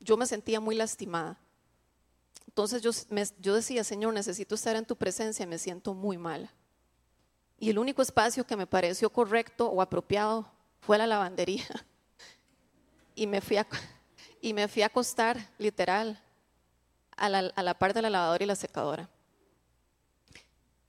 yo 0.00 0.16
me 0.16 0.26
sentía 0.26 0.58
muy 0.58 0.74
lastimada. 0.74 1.38
Entonces 2.52 2.82
yo, 3.40 3.54
decía, 3.54 3.82
Señor, 3.82 4.12
necesito 4.12 4.56
estar 4.56 4.76
en 4.76 4.84
tu 4.84 4.94
presencia, 4.94 5.46
me 5.46 5.56
siento 5.56 5.94
muy 5.94 6.18
mala. 6.18 6.52
Y 7.58 7.70
el 7.70 7.78
único 7.78 8.02
espacio 8.02 8.46
que 8.46 8.56
me 8.56 8.66
pareció 8.66 9.08
correcto 9.08 9.68
o 9.68 9.80
apropiado 9.80 10.46
fue 10.80 10.98
la 10.98 11.06
lavandería. 11.06 11.66
Y 13.14 13.26
me 13.26 13.42
fui 13.42 13.58
a, 13.58 13.66
y 14.40 14.54
me 14.54 14.68
fui 14.68 14.80
a 14.80 14.86
acostar, 14.86 15.50
literal, 15.58 16.18
a 17.14 17.28
la, 17.28 17.52
a 17.54 17.62
la 17.62 17.74
par 17.74 17.92
de 17.92 18.00
la 18.00 18.08
lavadora 18.08 18.42
y 18.42 18.46
la 18.46 18.56
secadora. 18.56 19.10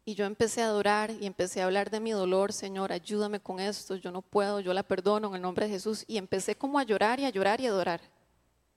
Y 0.05 0.15
yo 0.15 0.23
empecé 0.23 0.61
a 0.61 0.67
adorar 0.67 1.11
y 1.11 1.25
empecé 1.25 1.61
a 1.61 1.65
hablar 1.65 1.89
de 1.89 1.99
mi 1.99 2.11
dolor, 2.11 2.53
Señor, 2.53 2.93
ayúdame 2.93 3.41
con 3.41 3.59
esto, 3.59 3.97
yo 3.97 4.09
no 4.09 4.21
puedo, 4.21 4.61
yo 4.61 4.73
la 4.73 4.83
perdono 4.83 5.27
en 5.27 5.35
el 5.35 5.41
nombre 5.41 5.65
de 5.65 5.73
Jesús. 5.73 6.05
Y 6.07 6.17
empecé 6.17 6.55
como 6.55 6.79
a 6.79 6.83
llorar 6.83 7.19
y 7.19 7.25
a 7.25 7.29
llorar 7.29 7.59
y 7.59 7.67
a 7.67 7.71
adorar. 7.71 7.99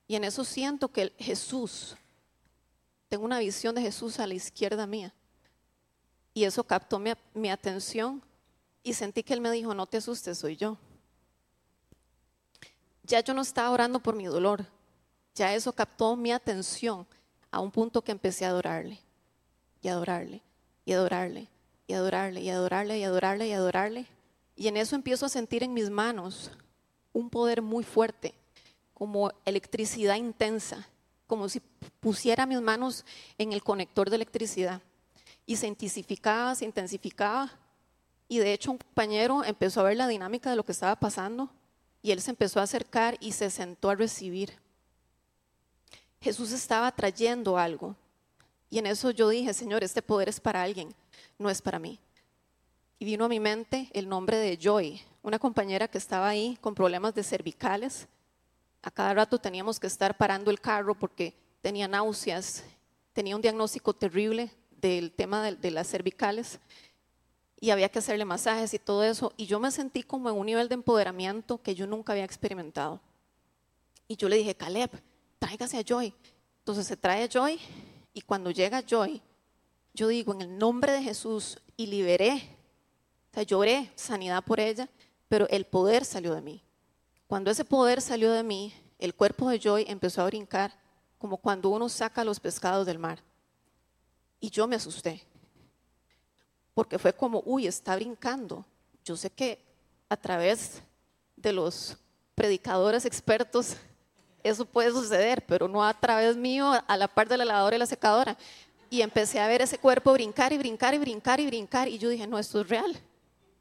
Y 0.09 0.17
en 0.17 0.25
eso 0.25 0.43
siento 0.43 0.89
que 0.89 1.13
Jesús, 1.19 1.97
tengo 3.09 3.25
una 3.25 3.39
visión 3.39 3.75
de 3.75 3.83
Jesús 3.83 4.19
a 4.19 4.27
la 4.27 4.35
izquierda 4.35 4.87
mía. 4.87 5.15
Y 6.35 6.45
eso 6.45 6.65
captó 6.65 6.99
mi, 6.99 7.49
atención 7.49 8.23
y 8.83 8.95
sentí 8.95 9.23
que 9.23 9.35
Él 9.35 9.41
me 9.41 9.51
dijo, 9.51 9.75
no 9.75 9.87
te 9.87 9.97
asustes, 9.97 10.39
soy 10.39 10.57
yo. 10.57 10.77
Ya 13.03 13.21
yo 13.21 13.33
no 13.35 13.43
estaba 13.43 13.71
orando 13.71 14.01
por 14.01 14.15
mi 14.17 14.27
dolor, 14.27 14.67
ya 15.35 15.55
eso 15.55 15.73
captó 15.73 16.17
mi 16.17 16.33
atención 16.33 17.07
a 17.51 17.61
un 17.61 17.71
punto 17.71 18.03
que 18.03 18.13
empecé 18.13 18.45
a 18.45 18.49
adorarle 18.49 19.01
y 19.81 19.89
adorarle 19.89 20.43
y 20.87 20.93
adorarle, 20.93 21.49
y 21.89 21.93
adorarle, 21.93 22.41
y 22.41 22.49
adorarle, 22.49 22.99
y 22.99 23.05
adorarle, 23.05 23.49
y 23.49 23.53
adorarle. 23.53 24.07
Y 24.55 24.69
en 24.69 24.79
eso 24.79 24.97
empiezo 24.97 25.27
a 25.27 25.29
sentir 25.29 25.63
en 25.63 25.75
mis 25.75 25.91
manos 25.91 26.53
un 27.13 27.29
poder 27.29 27.61
muy 27.61 27.85
fuerte, 27.85 28.35
como 28.95 29.33
electricidad 29.45 30.15
intensa, 30.15 30.89
como 31.27 31.49
si 31.49 31.61
pusiera 32.01 32.47
mis 32.47 32.61
manos 32.61 33.05
en 33.39 33.53
el 33.53 33.63
conector 33.63 34.11
de 34.11 34.17
electricidad. 34.17 34.81
Y 35.45 35.57
se 35.57 35.67
intensificaba, 35.67 36.55
se 36.55 36.65
intensificaba. 36.65 37.53
Y 38.29 38.39
de 38.39 38.53
hecho 38.53 38.73
un 38.73 38.79
compañero 38.79 39.45
empezó 39.45 39.81
a 39.81 39.85
ver 39.85 39.97
la 39.97 40.09
dinámica 40.09 40.51
de 40.51 40.57
lo 40.57 40.65
que 40.65 40.73
estaba 40.73 40.97
pasando 40.97 41.51
y 42.03 42.13
él 42.13 42.21
se 42.21 42.31
empezó 42.31 42.61
a 42.61 42.65
acercar 42.65 43.17
y 43.21 43.33
se 43.33 43.51
sentó 43.51 43.91
a 43.91 43.95
recibir. 43.95 44.53
Jesús 46.21 46.53
estaba 46.53 46.91
trayendo 46.93 47.59
algo. 47.59 47.97
Y 48.71 48.79
en 48.79 48.87
eso 48.87 49.11
yo 49.11 49.29
dije, 49.29 49.55
Señor, 49.55 49.85
este 49.85 50.03
poder 50.03 50.29
es 50.29 50.41
para 50.41 50.63
alguien, 50.63 50.95
no 51.39 51.51
es 51.51 51.63
para 51.63 51.79
mí. 51.79 51.99
Y 52.99 53.05
vino 53.05 53.25
a 53.25 53.29
mi 53.29 53.41
mente 53.41 53.89
el 53.93 54.09
nombre 54.09 54.37
de 54.37 54.57
Joy, 54.57 55.01
una 55.23 55.39
compañera 55.39 55.89
que 55.89 55.99
estaba 55.99 56.29
ahí 56.29 56.57
con 56.61 56.75
problemas 56.75 57.15
de 57.15 57.23
cervicales. 57.23 58.09
A 58.87 58.91
cada 58.93 59.15
rato 59.15 59.37
teníamos 59.37 59.81
que 59.81 59.89
estar 59.89 60.17
parando 60.17 60.49
el 60.49 60.61
carro 60.61 60.97
porque 60.97 61.35
tenía 61.61 61.89
náuseas, 61.89 62.63
tenía 63.13 63.35
un 63.35 63.43
diagnóstico 63.43 63.93
terrible 63.93 64.49
del 64.71 65.11
tema 65.11 65.43
de, 65.51 65.71
las 65.73 65.89
cervicales 65.89 66.61
y 67.59 67.71
había 67.71 67.89
que 67.89 67.99
hacerle 67.99 68.25
masajes 68.25 68.73
y 68.75 68.79
todo 68.79 69.03
eso. 69.03 69.33
Y 69.37 69.47
yo 69.47 69.59
me 69.59 69.73
sentí 69.73 70.05
como 70.05 70.31
en 70.31 70.37
un 70.37 70.47
nivel 70.47 70.69
de 70.69 70.77
empoderamiento 70.77 71.61
que 71.61 71.75
yo 71.75 71.89
nunca 71.89 72.13
había 72.13 72.23
experimentado. 72.23 73.01
Y 74.07 74.15
yo 74.15 74.29
le 74.29 74.37
dije, 74.37 74.55
Caleb, 74.55 74.93
tráigase 75.41 75.79
a 75.79 75.83
Joy. 75.83 76.15
Entonces 76.61 76.87
se 76.87 76.97
trae 76.97 77.25
a 77.25 77.29
Joy 77.29 77.59
y 78.15 78.21
cuando 78.21 78.53
llega 78.53 78.85
Joy, 78.89 79.21
yo 79.95 80.07
digo, 80.07 80.33
en 80.33 80.43
el 80.43 80.59
nombre 80.59 80.93
de 80.93 81.03
Jesús, 81.03 81.61
y 81.77 81.89
liberé, 81.89 82.35
o 83.33 83.35
sea, 83.35 83.43
lloré 83.43 83.91
sanidad 83.97 84.45
por 84.45 84.61
ella, 84.61 84.89
pero 85.27 85.49
el 85.49 85.65
poder 85.65 86.05
salió 86.05 86.37
de 86.37 86.41
mí. 86.41 86.66
Cuando 87.27 87.51
ese 87.51 87.65
poder 87.65 88.01
salió 88.01 88.31
de 88.33 88.43
mí, 88.43 88.73
el 88.99 89.15
cuerpo 89.15 89.49
de 89.49 89.59
Joy 89.59 89.85
empezó 89.89 90.23
a 90.23 90.27
brincar, 90.27 90.73
como 91.19 91.37
cuando 91.37 91.71
uno 91.71 91.89
saca 91.89 92.25
los 92.25 92.39
pescados 92.39 92.87
del 92.87 92.99
mar. 92.99 93.23
Y 94.39 94.51
yo 94.51 94.67
me 94.67 94.77
asusté, 94.77 95.23
porque 96.75 96.99
fue 96.99 97.13
como, 97.13 97.43
uy, 97.45 97.67
está 97.67 97.97
brincando. 97.97 98.65
Yo 99.05 99.17
sé 99.17 99.31
que 99.31 99.65
a 100.09 100.17
través 100.17 100.83
de 101.37 101.53
los 101.53 101.97
predicadores 102.35 103.05
expertos 103.05 103.77
eso 104.45 104.65
puede 104.65 104.93
suceder, 104.93 105.45
pero 105.47 105.67
no 105.67 105.85
a 105.85 105.93
través 105.95 106.37
mío, 106.37 106.73
a 106.87 106.97
la 106.97 107.09
par 107.09 107.29
de 107.29 107.37
la 107.37 107.45
lavadora 107.45 107.77
y 107.77 107.79
la 107.81 107.87
secadora. 107.87 108.37
Y 108.89 109.01
empecé 109.01 109.41
a 109.41 109.49
ver 109.49 109.63
ese 109.63 109.79
cuerpo 109.79 110.13
brincar 110.13 110.53
y 110.53 110.59
brincar 110.59 110.95
y 110.95 110.99
brincar 110.99 111.41
y 111.41 111.47
brincar. 111.47 111.89
Y 111.89 111.99
yo 111.99 112.09
dije, 112.09 112.27
no, 112.27 112.39
esto 112.39 112.61
es 112.61 112.69
real, 112.69 112.97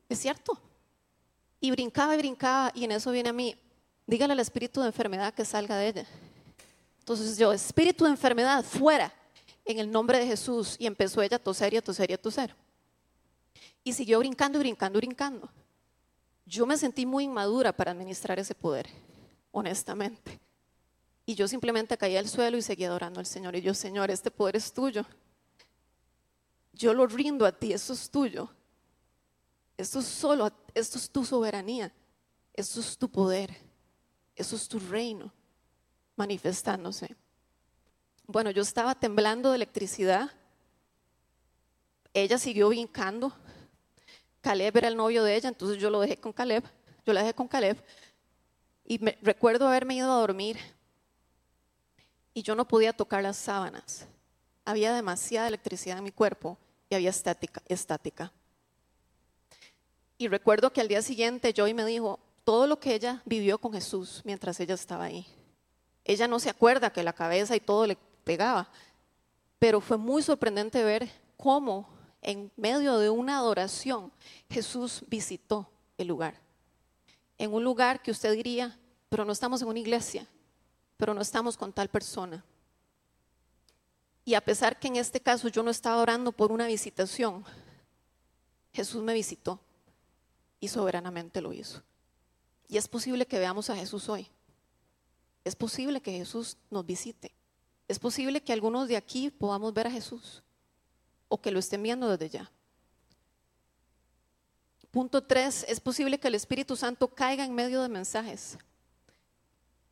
es 0.07 0.19
cierto. 0.19 0.59
Y 1.59 1.71
brincaba 1.71 2.15
y 2.15 2.17
brincaba. 2.17 2.71
Y 2.73 2.83
en 2.83 2.91
eso 2.91 3.11
viene 3.11 3.29
a 3.29 3.33
mí, 3.33 3.55
dígale 4.05 4.33
al 4.33 4.39
espíritu 4.39 4.81
de 4.81 4.87
enfermedad 4.87 5.33
que 5.33 5.45
salga 5.45 5.77
de 5.77 5.87
ella. 5.87 6.05
Entonces 6.99 7.37
yo, 7.37 7.53
espíritu 7.53 8.05
de 8.05 8.11
enfermedad, 8.11 8.63
fuera, 8.63 9.13
en 9.63 9.79
el 9.79 9.91
nombre 9.91 10.19
de 10.19 10.27
Jesús. 10.27 10.75
Y 10.79 10.85
empezó 10.85 11.21
ella 11.21 11.37
a 11.37 11.39
toser 11.39 11.73
y 11.73 11.77
a 11.77 11.81
toser 11.81 12.09
y 12.11 12.13
a 12.13 12.21
toser. 12.21 12.55
Y 13.83 13.93
siguió 13.93 14.19
brincando 14.19 14.57
y 14.57 14.61
brincando 14.61 14.97
y 14.97 15.01
brincando. 15.01 15.49
Yo 16.45 16.65
me 16.65 16.77
sentí 16.77 17.05
muy 17.05 17.23
inmadura 17.23 17.71
para 17.71 17.91
administrar 17.91 18.39
ese 18.39 18.53
poder, 18.53 18.87
honestamente. 19.51 20.39
Y 21.25 21.33
yo 21.33 21.47
simplemente 21.47 21.97
caí 21.97 22.15
al 22.17 22.27
suelo 22.27 22.57
y 22.57 22.61
seguía 22.61 22.87
adorando 22.87 23.19
al 23.19 23.25
Señor. 23.25 23.55
Y 23.55 23.61
yo, 23.61 23.73
Señor, 23.73 24.11
este 24.11 24.29
poder 24.29 24.55
es 24.55 24.71
tuyo. 24.71 25.05
Yo 26.73 26.93
lo 26.93 27.07
rindo 27.07 27.45
a 27.45 27.51
ti, 27.51 27.73
esto 27.73 27.93
es 27.93 28.09
tuyo. 28.09 28.49
Esto 29.77 29.99
es 29.99 30.05
solo, 30.05 30.51
esto 30.75 30.97
es 30.97 31.09
tu 31.09 31.25
soberanía. 31.25 31.91
Esto 32.53 32.79
es 32.79 32.97
tu 32.97 33.09
poder. 33.09 33.55
Esto 34.35 34.55
es 34.55 34.67
tu 34.67 34.79
reino 34.79 35.33
manifestándose. 36.15 37.15
Bueno, 38.27 38.51
yo 38.51 38.61
estaba 38.61 38.95
temblando 38.95 39.49
de 39.49 39.55
electricidad. 39.55 40.31
Ella 42.13 42.37
siguió 42.37 42.69
brincando. 42.69 43.33
Caleb 44.41 44.77
era 44.77 44.87
el 44.87 44.95
novio 44.95 45.23
de 45.23 45.35
ella, 45.35 45.49
entonces 45.49 45.77
yo 45.77 45.89
lo 45.89 45.99
dejé 45.99 46.17
con 46.17 46.31
Caleb. 46.31 46.63
Yo 47.05 47.13
la 47.13 47.21
dejé 47.21 47.33
con 47.33 47.47
Caleb. 47.47 47.83
Y 48.85 48.99
me, 48.99 49.17
recuerdo 49.21 49.67
haberme 49.67 49.95
ido 49.95 50.11
a 50.11 50.19
dormir 50.19 50.57
y 52.33 52.43
yo 52.43 52.53
no 52.53 52.67
podía 52.67 52.93
tocar 52.93 53.23
las 53.23 53.37
sábanas. 53.37 54.07
Había 54.63 54.93
demasiada 54.93 55.47
electricidad 55.47 55.97
en 55.97 56.03
mi 56.03 56.11
cuerpo 56.11 56.57
y 56.89 56.95
había 56.95 57.09
estática. 57.09 57.61
estática. 57.67 58.31
Y 60.17 60.27
recuerdo 60.27 60.71
que 60.71 60.81
al 60.81 60.87
día 60.87 61.01
siguiente 61.01 61.53
Joy 61.53 61.73
me 61.73 61.85
dijo 61.85 62.19
todo 62.43 62.67
lo 62.67 62.79
que 62.79 62.95
ella 62.95 63.21
vivió 63.25 63.57
con 63.57 63.73
Jesús 63.73 64.21
mientras 64.23 64.59
ella 64.59 64.75
estaba 64.75 65.05
ahí. 65.05 65.25
Ella 66.05 66.27
no 66.27 66.39
se 66.39 66.49
acuerda 66.49 66.93
que 66.93 67.03
la 67.03 67.13
cabeza 67.13 67.55
y 67.55 67.59
todo 67.59 67.85
le 67.87 67.97
pegaba, 68.23 68.69
pero 69.59 69.81
fue 69.81 69.97
muy 69.97 70.21
sorprendente 70.21 70.83
ver 70.83 71.09
cómo 71.35 71.89
en 72.21 72.51
medio 72.55 72.97
de 72.97 73.09
una 73.09 73.37
adoración 73.37 74.11
Jesús 74.49 75.03
visitó 75.07 75.69
el 75.97 76.07
lugar. 76.07 76.39
En 77.37 77.53
un 77.53 77.63
lugar 77.63 78.01
que 78.01 78.11
usted 78.11 78.33
diría, 78.33 78.79
pero 79.09 79.25
no 79.25 79.33
estamos 79.33 79.61
en 79.61 79.67
una 79.67 79.79
iglesia, 79.79 80.27
pero 80.97 81.13
no 81.13 81.21
estamos 81.21 81.57
con 81.57 81.73
tal 81.73 81.89
persona. 81.89 82.45
Y 84.23 84.33
a 84.33 84.41
pesar 84.41 84.79
que 84.79 84.87
en 84.87 84.95
este 84.95 85.19
caso 85.19 85.49
yo 85.49 85.61
no 85.61 85.71
estaba 85.71 86.01
orando 86.01 86.31
por 86.31 86.51
una 86.51 86.67
visitación, 86.67 87.43
Jesús 88.73 89.03
me 89.03 89.13
visitó 89.13 89.59
y 90.65 90.67
soberanamente 90.67 91.41
lo 91.41 91.53
hizo. 91.53 91.81
Y 92.67 92.77
es 92.77 92.87
posible 92.87 93.25
que 93.25 93.39
veamos 93.39 93.69
a 93.69 93.75
Jesús 93.75 94.09
hoy. 94.09 94.27
Es 95.43 95.55
posible 95.55 96.01
que 96.01 96.11
Jesús 96.11 96.57
nos 96.69 96.85
visite. 96.85 97.31
Es 97.87 97.99
posible 97.99 98.41
que 98.41 98.53
algunos 98.53 98.87
de 98.87 98.97
aquí 98.97 99.29
podamos 99.29 99.73
ver 99.73 99.87
a 99.87 99.91
Jesús 99.91 100.41
o 101.27 101.39
que 101.39 101.51
lo 101.51 101.59
estén 101.59 101.83
viendo 101.83 102.09
desde 102.09 102.29
ya. 102.29 102.51
Punto 104.91 105.23
tres, 105.23 105.65
es 105.67 105.79
posible 105.79 106.19
que 106.19 106.27
el 106.27 106.35
Espíritu 106.35 106.75
Santo 106.75 107.07
caiga 107.07 107.45
en 107.45 107.53
medio 107.53 107.81
de 107.81 107.89
mensajes 107.89 108.57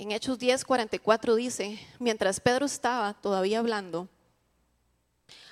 en 0.04 0.12
Hechos 0.12 0.38
10, 0.38 0.66
44 0.66 1.36
dice, 1.36 1.80
mientras 2.00 2.40
Pedro 2.40 2.66
estaba 2.66 3.14
todavía 3.14 3.60
hablando, 3.60 4.10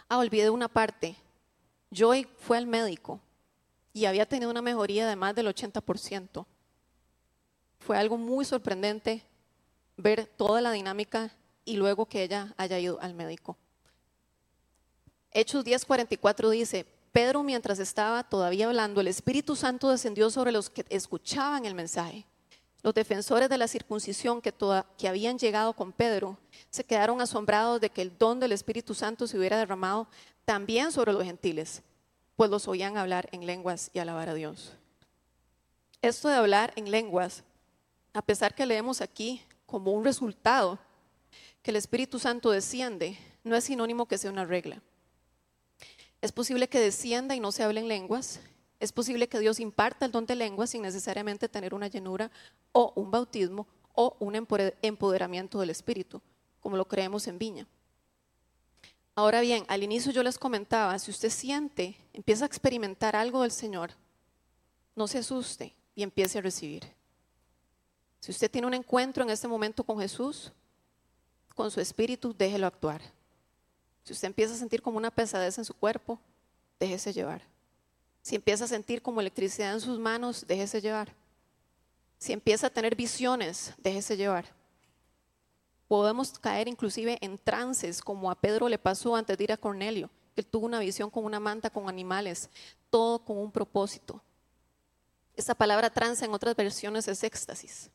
ah, 0.10 0.18
olvidé 0.18 0.50
una 0.50 0.68
parte, 0.68 1.16
Joy 1.92 2.28
fue 2.40 2.58
al 2.58 2.68
médico 2.68 3.20
y 3.94 4.06
había 4.06 4.26
tenido 4.26 4.52
una 4.52 4.62
mejoría 4.62 5.08
de 5.08 5.16
más 5.16 5.36
del 5.36 5.48
80%. 5.48 6.46
Fue 7.80 7.98
algo 7.98 8.18
muy 8.18 8.46
sorprendente 8.46 9.24
ver 9.98 10.26
toda 10.26 10.62
la 10.62 10.72
dinámica 10.72 11.32
y 11.66 11.78
luego 11.78 12.06
que 12.06 12.24
ella 12.24 12.54
haya 12.58 12.80
ido 12.80 13.00
al 13.02 13.14
médico. 13.14 13.58
Hechos 15.32 15.64
10:44 15.66 16.50
dice, 16.50 16.86
Pedro 17.12 17.44
mientras 17.44 17.80
estaba 17.80 18.24
todavía 18.24 18.68
hablando, 18.68 19.02
el 19.02 19.08
Espíritu 19.08 19.56
Santo 19.56 19.90
descendió 19.90 20.30
sobre 20.30 20.52
los 20.52 20.70
que 20.70 20.86
escuchaban 20.90 21.66
el 21.66 21.76
mensaje. 21.76 22.26
Los 22.84 22.94
defensores 22.94 23.48
de 23.50 23.58
la 23.58 23.68
circuncisión 23.68 24.42
que, 24.42 24.54
que 24.98 25.08
habían 25.08 25.38
llegado 25.38 25.74
con 25.74 25.92
Pedro 25.92 26.38
se 26.70 26.84
quedaron 26.84 27.22
asombrados 27.22 27.80
de 27.80 27.90
que 27.90 28.02
el 28.02 28.18
don 28.18 28.40
del 28.40 28.54
Espíritu 28.54 28.94
Santo 28.94 29.28
se 29.28 29.38
hubiera 29.38 29.58
derramado 29.58 30.08
también 30.46 30.92
sobre 30.92 31.14
los 31.14 31.24
gentiles, 31.24 31.84
pues 32.36 32.50
los 32.50 32.68
oían 32.68 32.98
hablar 32.98 33.30
en 33.32 33.46
lenguas 33.46 33.92
y 33.94 34.00
alabar 34.00 34.30
a 34.30 34.34
Dios. 34.34 34.74
Esto 36.02 36.30
de 36.30 36.36
hablar 36.36 36.74
en 36.76 36.90
lenguas, 36.90 37.44
a 38.14 38.22
pesar 38.22 38.56
que 38.56 38.66
leemos 38.66 39.02
aquí 39.02 39.44
como 39.66 39.92
un 39.92 40.04
resultado 40.04 40.80
que 41.62 41.72
el 41.72 41.78
Espíritu 41.78 42.18
Santo 42.18 42.50
desciende, 42.52 43.18
no 43.44 43.56
es 43.56 43.66
sinónimo 43.66 44.08
que 44.08 44.18
sea 44.18 44.32
una 44.32 44.46
regla. 44.46 44.82
Es 46.22 46.32
posible 46.32 46.68
que 46.68 46.80
descienda 46.80 47.36
y 47.36 47.40
no 47.40 47.52
se 47.52 47.64
hable 47.64 47.80
en 47.80 47.88
lenguas, 47.88 48.40
es 48.82 48.92
posible 48.92 49.30
que 49.30 49.40
Dios 49.40 49.60
imparta 49.60 50.08
el 50.08 50.12
don 50.12 50.26
de 50.26 50.36
lenguas 50.36 50.72
sin 50.72 50.82
necesariamente 50.82 51.48
tener 51.48 51.76
una 51.76 51.88
llenura 51.88 52.32
o 52.72 52.92
un 52.96 53.12
bautismo 53.12 53.68
o 53.94 54.18
un 54.20 54.36
empoderamiento 54.82 55.60
del 55.60 55.70
Espíritu, 55.70 56.20
como 56.60 56.78
lo 56.78 56.88
creemos 56.88 57.28
en 57.28 57.38
Viña. 57.38 57.68
Ahora 59.16 59.42
bien, 59.42 59.66
al 59.68 59.84
inicio 59.84 60.12
yo 60.12 60.24
les 60.24 60.38
comentaba, 60.38 60.98
si 60.98 61.12
usted 61.12 61.30
siente, 61.30 61.98
empieza 62.14 62.46
a 62.46 62.48
experimentar 62.48 63.16
algo 63.16 63.42
del 63.42 63.52
Señor, 63.52 63.92
no 64.96 65.08
se 65.08 65.18
asuste 65.18 65.76
y 65.96 66.04
empiece 66.04 66.40
a 66.40 66.42
recibir. 66.42 66.84
Si 68.20 68.32
usted 68.32 68.50
tiene 68.50 68.68
un 68.68 68.74
encuentro 68.74 69.24
en 69.24 69.30
este 69.30 69.48
momento 69.48 69.84
con 69.84 70.00
Jesús, 70.00 70.52
con 71.56 71.70
su 71.72 71.82
espíritu, 71.82 72.34
déjelo 72.38 72.68
actuar. 72.68 73.02
Si 74.04 74.14
usted 74.14 74.28
empieza 74.28 74.54
a 74.54 74.58
sentir 74.58 74.82
como 74.82 74.98
una 74.98 75.12
pesadez 75.12 75.58
en 75.58 75.66
su 75.66 75.74
cuerpo, 75.74 76.20
déjese 76.80 77.14
llevar. 77.14 77.42
Si 78.22 78.36
empieza 78.36 78.66
a 78.66 78.68
sentir 78.68 79.02
como 79.02 79.20
electricidad 79.20 79.74
en 79.74 79.82
sus 79.82 80.00
manos, 80.00 80.46
déjese 80.48 80.82
llevar. 80.82 81.14
Si 82.18 82.32
empieza 82.32 82.68
a 82.68 82.70
tener 82.70 82.96
visiones, 82.96 83.74
déjese 83.78 84.16
llevar. 84.16 84.46
Podemos 85.92 86.40
caer 86.40 86.70
inclusive 86.70 87.18
en 87.20 87.38
trances, 87.38 88.02
como 88.02 88.32
a 88.32 88.36
Pedro 88.36 88.70
le 88.70 88.80
pasó 88.80 89.14
antes 89.14 89.38
de 89.38 89.44
ir 89.44 89.52
a 89.52 89.58
Cornelio, 89.58 90.10
que 90.34 90.42
tuvo 90.42 90.66
una 90.66 90.80
visión 90.80 91.10
con 91.10 91.26
una 91.26 91.42
manta 91.42 91.70
con 91.70 91.90
animales, 91.90 92.50
todo 92.90 93.20
con 93.26 93.38
un 93.38 93.52
propósito. 93.52 94.24
Esa 95.36 95.54
palabra 95.54 95.90
trance 95.90 96.24
en 96.24 96.34
otras 96.34 96.56
versiones 96.56 97.10
es 97.10 97.26
éxtasis. 97.26 97.92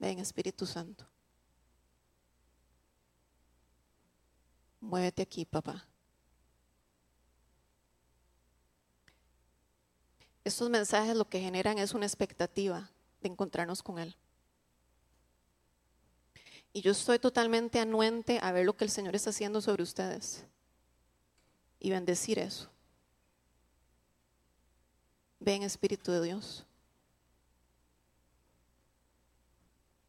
Ven, 0.00 0.18
Espíritu 0.18 0.66
Santo. 0.66 1.06
Muévete 4.80 5.22
aquí, 5.22 5.44
papá. 5.44 5.86
Estos 10.44 10.68
mensajes 10.68 11.16
lo 11.16 11.28
que 11.28 11.40
generan 11.40 11.78
es 11.78 11.94
una 11.94 12.04
expectativa 12.04 12.90
de 13.22 13.28
encontrarnos 13.28 13.82
con 13.82 13.98
Él. 13.98 14.14
Y 16.74 16.82
yo 16.82 16.92
estoy 16.92 17.18
totalmente 17.18 17.80
anuente 17.80 18.38
a 18.42 18.52
ver 18.52 18.66
lo 18.66 18.76
que 18.76 18.84
el 18.84 18.90
Señor 18.90 19.14
está 19.16 19.30
haciendo 19.30 19.60
sobre 19.60 19.82
ustedes 19.82 20.44
y 21.80 21.90
bendecir 21.90 22.38
eso. 22.38 22.68
Ven, 25.40 25.62
Espíritu 25.62 26.10
de 26.10 26.22
Dios. 26.22 26.66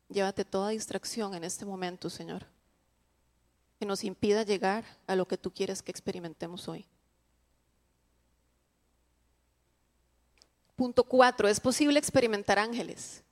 Llévate 0.10 0.44
toda 0.44 0.70
distracción 0.70 1.36
en 1.36 1.44
este 1.44 1.66
momento, 1.66 2.10
Señor, 2.10 2.46
que 3.80 3.86
nos 3.86 4.04
impida 4.04 4.44
llegar 4.44 4.86
a 5.08 5.16
lo 5.16 5.28
que 5.28 5.38
tú 5.38 5.52
quieres 5.52 5.82
que 5.82 5.92
experimentemos 5.92 6.68
hoy. 6.68 6.86
Punto 10.76 11.04
cuatro, 11.04 11.48
es 11.48 11.60
posible 11.60 12.00
experimentar 12.00 12.60
ángeles. 12.60 13.24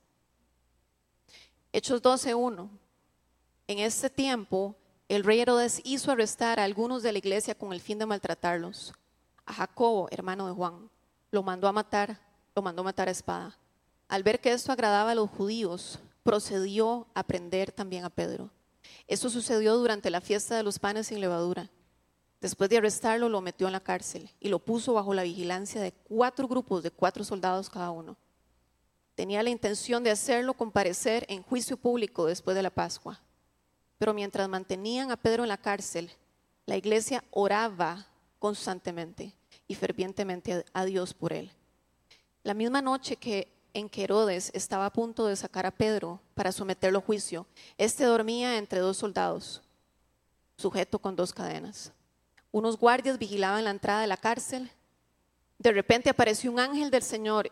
Hechos 1.72 2.02
12.1. 2.02 2.68
En 3.66 3.78
este 3.78 4.08
tiempo, 4.08 4.76
el 5.08 5.24
rey 5.24 5.40
Herodes 5.40 5.80
hizo 5.84 6.10
arrestar 6.10 6.58
a 6.58 6.64
algunos 6.64 7.02
de 7.02 7.12
la 7.12 7.18
iglesia 7.18 7.54
con 7.54 7.72
el 7.72 7.80
fin 7.80 7.98
de 7.98 8.06
maltratarlos. 8.06 8.94
A 9.44 9.52
Jacobo, 9.52 10.08
hermano 10.10 10.46
de 10.46 10.52
Juan, 10.52 10.88
lo 11.30 11.42
mandó 11.42 11.68
a 11.68 11.72
matar, 11.72 12.18
lo 12.54 12.62
mandó 12.62 12.80
a 12.80 12.84
matar 12.86 13.08
a 13.08 13.10
espada. 13.10 13.58
Al 14.08 14.22
ver 14.22 14.40
que 14.40 14.52
esto 14.52 14.72
agradaba 14.72 15.10
a 15.10 15.14
los 15.14 15.28
judíos, 15.28 15.98
procedió 16.22 17.06
a 17.12 17.22
prender 17.22 17.72
también 17.72 18.04
a 18.04 18.10
Pedro. 18.10 18.50
Esto 19.06 19.28
sucedió 19.28 19.76
durante 19.76 20.10
la 20.10 20.20
fiesta 20.20 20.56
de 20.56 20.62
los 20.62 20.78
panes 20.78 21.08
sin 21.08 21.20
levadura. 21.20 21.70
Después 22.44 22.68
de 22.68 22.76
arrestarlo, 22.76 23.30
lo 23.30 23.40
metió 23.40 23.68
en 23.68 23.72
la 23.72 23.80
cárcel 23.80 24.28
y 24.38 24.50
lo 24.50 24.58
puso 24.58 24.92
bajo 24.92 25.14
la 25.14 25.22
vigilancia 25.22 25.80
de 25.80 25.92
cuatro 25.92 26.46
grupos 26.46 26.82
de 26.82 26.90
cuatro 26.90 27.24
soldados 27.24 27.70
cada 27.70 27.90
uno. 27.90 28.18
Tenía 29.14 29.42
la 29.42 29.48
intención 29.48 30.04
de 30.04 30.10
hacerlo 30.10 30.52
comparecer 30.52 31.24
en 31.30 31.42
juicio 31.42 31.78
público 31.78 32.26
después 32.26 32.54
de 32.54 32.62
la 32.62 32.68
Pascua. 32.68 33.18
Pero 33.96 34.12
mientras 34.12 34.46
mantenían 34.46 35.10
a 35.10 35.16
Pedro 35.16 35.44
en 35.44 35.48
la 35.48 35.56
cárcel, 35.56 36.10
la 36.66 36.76
iglesia 36.76 37.24
oraba 37.30 38.06
constantemente 38.38 39.32
y 39.66 39.74
fervientemente 39.74 40.66
a 40.74 40.84
Dios 40.84 41.14
por 41.14 41.32
él. 41.32 41.50
La 42.42 42.52
misma 42.52 42.82
noche 42.82 43.16
que 43.16 43.48
en 43.72 43.88
que 43.88 44.04
Herodes 44.04 44.50
estaba 44.52 44.84
a 44.84 44.92
punto 44.92 45.24
de 45.28 45.36
sacar 45.36 45.64
a 45.64 45.70
Pedro 45.70 46.20
para 46.34 46.52
someterlo 46.52 46.98
a 46.98 47.02
juicio, 47.02 47.46
este 47.78 48.04
dormía 48.04 48.58
entre 48.58 48.80
dos 48.80 48.98
soldados, 48.98 49.62
sujeto 50.58 50.98
con 50.98 51.16
dos 51.16 51.32
cadenas. 51.32 51.90
Unos 52.54 52.78
guardias 52.78 53.18
vigilaban 53.18 53.64
la 53.64 53.72
entrada 53.72 54.02
de 54.02 54.06
la 54.06 54.16
cárcel. 54.16 54.70
De 55.58 55.72
repente 55.72 56.08
apareció 56.08 56.52
un 56.52 56.60
ángel 56.60 56.88
del 56.88 57.02
Señor 57.02 57.50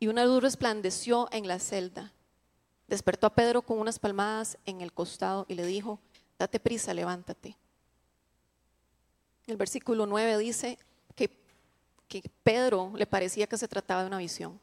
y 0.00 0.08
una 0.08 0.24
luz 0.24 0.42
resplandeció 0.42 1.28
en 1.30 1.46
la 1.46 1.60
celda. 1.60 2.12
Despertó 2.88 3.28
a 3.28 3.34
Pedro 3.36 3.62
con 3.62 3.78
unas 3.78 4.00
palmadas 4.00 4.58
en 4.66 4.80
el 4.80 4.92
costado 4.92 5.46
y 5.48 5.54
le 5.54 5.64
dijo, 5.64 6.00
date 6.40 6.58
prisa, 6.58 6.92
levántate. 6.92 7.56
El 9.46 9.56
versículo 9.56 10.06
9 10.06 10.36
dice 10.38 10.76
que, 11.14 11.38
que 12.08 12.28
Pedro 12.42 12.90
le 12.96 13.06
parecía 13.06 13.46
que 13.46 13.56
se 13.56 13.68
trataba 13.68 14.00
de 14.00 14.08
una 14.08 14.18
visión. 14.18 14.58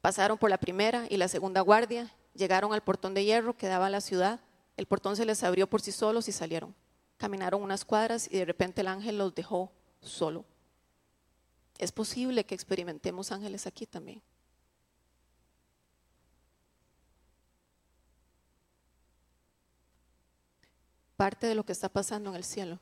Pasaron 0.00 0.38
por 0.38 0.48
la 0.48 0.56
primera 0.56 1.04
y 1.10 1.18
la 1.18 1.28
segunda 1.28 1.60
guardia, 1.60 2.10
llegaron 2.32 2.72
al 2.72 2.82
portón 2.82 3.12
de 3.12 3.26
hierro 3.26 3.54
que 3.54 3.66
daba 3.66 3.88
a 3.88 3.90
la 3.90 4.00
ciudad, 4.00 4.40
el 4.78 4.86
portón 4.86 5.14
se 5.14 5.26
les 5.26 5.44
abrió 5.44 5.66
por 5.66 5.82
sí 5.82 5.92
solos 5.92 6.26
y 6.26 6.32
salieron. 6.32 6.74
Caminaron 7.18 7.62
unas 7.62 7.84
cuadras 7.84 8.28
y 8.30 8.38
de 8.38 8.44
repente 8.44 8.80
el 8.80 8.86
ángel 8.86 9.18
los 9.18 9.34
dejó 9.34 9.72
solo. 10.00 10.44
Es 11.76 11.92
posible 11.92 12.44
que 12.44 12.54
experimentemos 12.54 13.30
ángeles 13.32 13.66
aquí 13.66 13.86
también. 13.86 14.22
Parte 21.16 21.48
de 21.48 21.56
lo 21.56 21.64
que 21.64 21.72
está 21.72 21.88
pasando 21.88 22.30
en 22.30 22.36
el 22.36 22.44
cielo. 22.44 22.78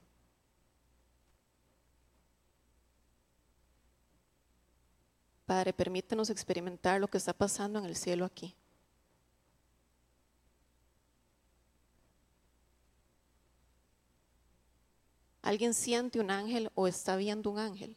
Padre, 5.46 5.72
permítenos 5.72 6.28
experimentar 6.28 7.00
lo 7.00 7.08
que 7.08 7.18
está 7.18 7.32
pasando 7.32 7.78
en 7.78 7.86
el 7.86 7.96
cielo 7.96 8.26
aquí. 8.26 8.54
¿Alguien 15.46 15.74
siente 15.74 16.18
un 16.18 16.32
ángel 16.32 16.72
o 16.74 16.88
está 16.88 17.14
viendo 17.14 17.52
un 17.52 17.60
ángel? 17.60 17.96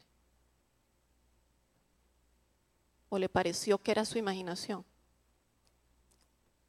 ¿O 3.10 3.18
le 3.18 3.28
pareció 3.28 3.80
que 3.80 3.90
era 3.90 4.06
su 4.06 4.20
imaginación? 4.20 4.86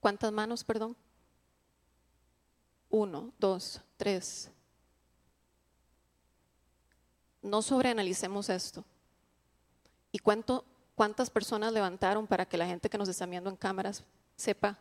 ¿Cuántas 0.00 0.32
manos, 0.32 0.64
perdón? 0.64 0.96
Uno, 2.88 3.30
dos, 3.38 3.82
tres. 3.98 4.50
No 7.42 7.60
sobreanalicemos 7.60 8.48
esto. 8.48 8.82
¿Y 10.10 10.18
cuánto, 10.18 10.64
cuántas 10.94 11.28
personas 11.28 11.74
levantaron 11.74 12.26
para 12.26 12.46
que 12.46 12.56
la 12.56 12.66
gente 12.66 12.88
que 12.88 12.96
nos 12.96 13.10
está 13.10 13.26
viendo 13.26 13.50
en 13.50 13.56
cámaras 13.56 14.02
sepa 14.34 14.78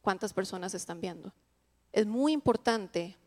cuántas 0.00 0.32
personas 0.32 0.72
están 0.72 0.98
viendo? 0.98 1.30
Es 1.92 2.06
muy 2.06 2.32
importante 2.32 3.18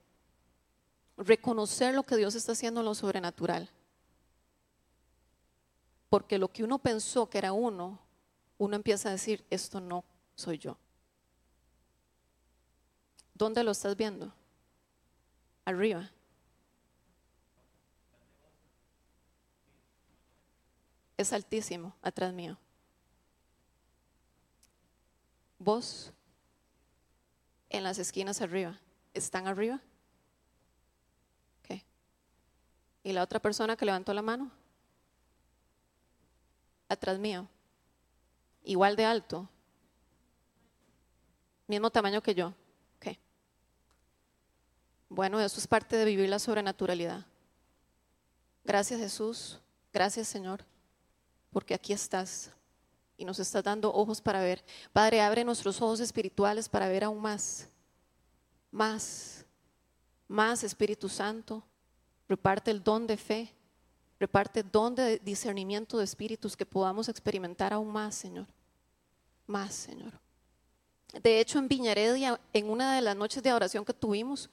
reconocer 1.17 1.93
lo 1.95 2.03
que 2.03 2.15
Dios 2.15 2.36
está 2.36 2.51
haciendo 2.53 2.82
en 2.82 2.86
lo 2.86 2.95
sobrenatural. 2.95 3.69
Porque 6.10 6.38
lo 6.38 6.47
que 6.49 6.63
uno 6.63 6.80
pensó 6.80 7.30
que 7.30 7.38
era 7.38 7.51
uno, 7.51 7.99
uno 8.58 8.75
empieza 8.75 9.10
a 9.10 9.12
decir, 9.12 9.45
esto 9.49 9.82
no 9.82 10.06
soy 10.36 10.58
yo. 10.58 10.77
¿Dónde 13.34 13.63
lo 13.63 13.71
estás 13.71 13.95
viendo? 13.95 14.34
Arriba. 15.65 16.10
Es 21.17 21.34
altísimo 21.34 21.95
atrás 22.01 22.34
mío. 22.34 22.58
Vos, 25.60 26.13
en 27.69 27.84
las 27.84 27.97
esquinas 27.97 28.41
arriba, 28.41 28.80
¿están 29.13 29.47
arriba? 29.47 29.82
¿Qué? 31.63 31.84
¿Y 33.08 33.13
la 33.13 33.24
otra 33.24 33.39
persona 33.39 33.78
que 33.78 33.86
levantó 33.86 34.13
la 34.13 34.22
mano? 34.22 34.52
Atrás 36.89 37.17
mío. 37.17 37.48
Igual 38.65 38.98
de 38.98 39.06
alto. 39.06 39.48
Mismo 41.67 41.89
tamaño 41.89 42.22
que 42.22 42.36
yo. 42.36 42.54
Bueno, 45.08 45.39
eso 45.39 45.58
es 45.58 45.67
parte 45.67 45.96
de 45.96 46.04
vivir 46.04 46.28
la 46.28 46.38
sobrenaturalidad. 46.38 47.26
Gracias 48.65 49.00
Jesús. 49.00 49.58
Gracias 49.93 50.28
Señor. 50.28 50.65
Porque 51.50 51.74
aquí 51.74 51.93
estás 51.93 52.52
y 53.15 53.24
nos 53.24 53.39
estás 53.39 53.63
dando 53.63 53.93
ojos 53.93 54.20
para 54.20 54.41
ver. 54.41 54.65
Padre, 54.91 55.22
abre 55.22 55.46
nuestros 55.46 55.82
ojos 55.82 56.02
espirituales 56.02 56.67
para 56.67 56.89
ver 56.89 57.06
aún 57.06 57.22
más, 57.22 57.70
más, 58.70 59.46
más 60.28 60.62
Espíritu 60.65 61.08
Santo. 61.08 61.63
Reparte 62.27 62.71
el 62.71 62.83
don 62.83 63.07
de 63.07 63.17
fe, 63.17 63.53
reparte 64.19 64.61
el 64.61 64.71
don 64.71 64.95
de 64.95 65.19
discernimiento 65.19 65.97
de 65.97 66.03
espíritus 66.03 66.57
que 66.57 66.65
podamos 66.65 67.09
experimentar 67.09 67.73
aún 67.73 67.89
más, 67.89 68.15
Señor. 68.15 68.47
Más, 69.45 69.73
Señor. 69.73 70.13
De 71.21 71.39
hecho, 71.39 71.57
en 71.57 71.67
Viñaredia, 71.67 72.39
en 72.51 72.69
una 72.69 72.95
de 72.95 73.01
las 73.01 73.15
noches 73.15 73.41
de 73.41 73.53
oración 73.53 73.85
que 73.85 73.93
tuvimos, 73.93 74.49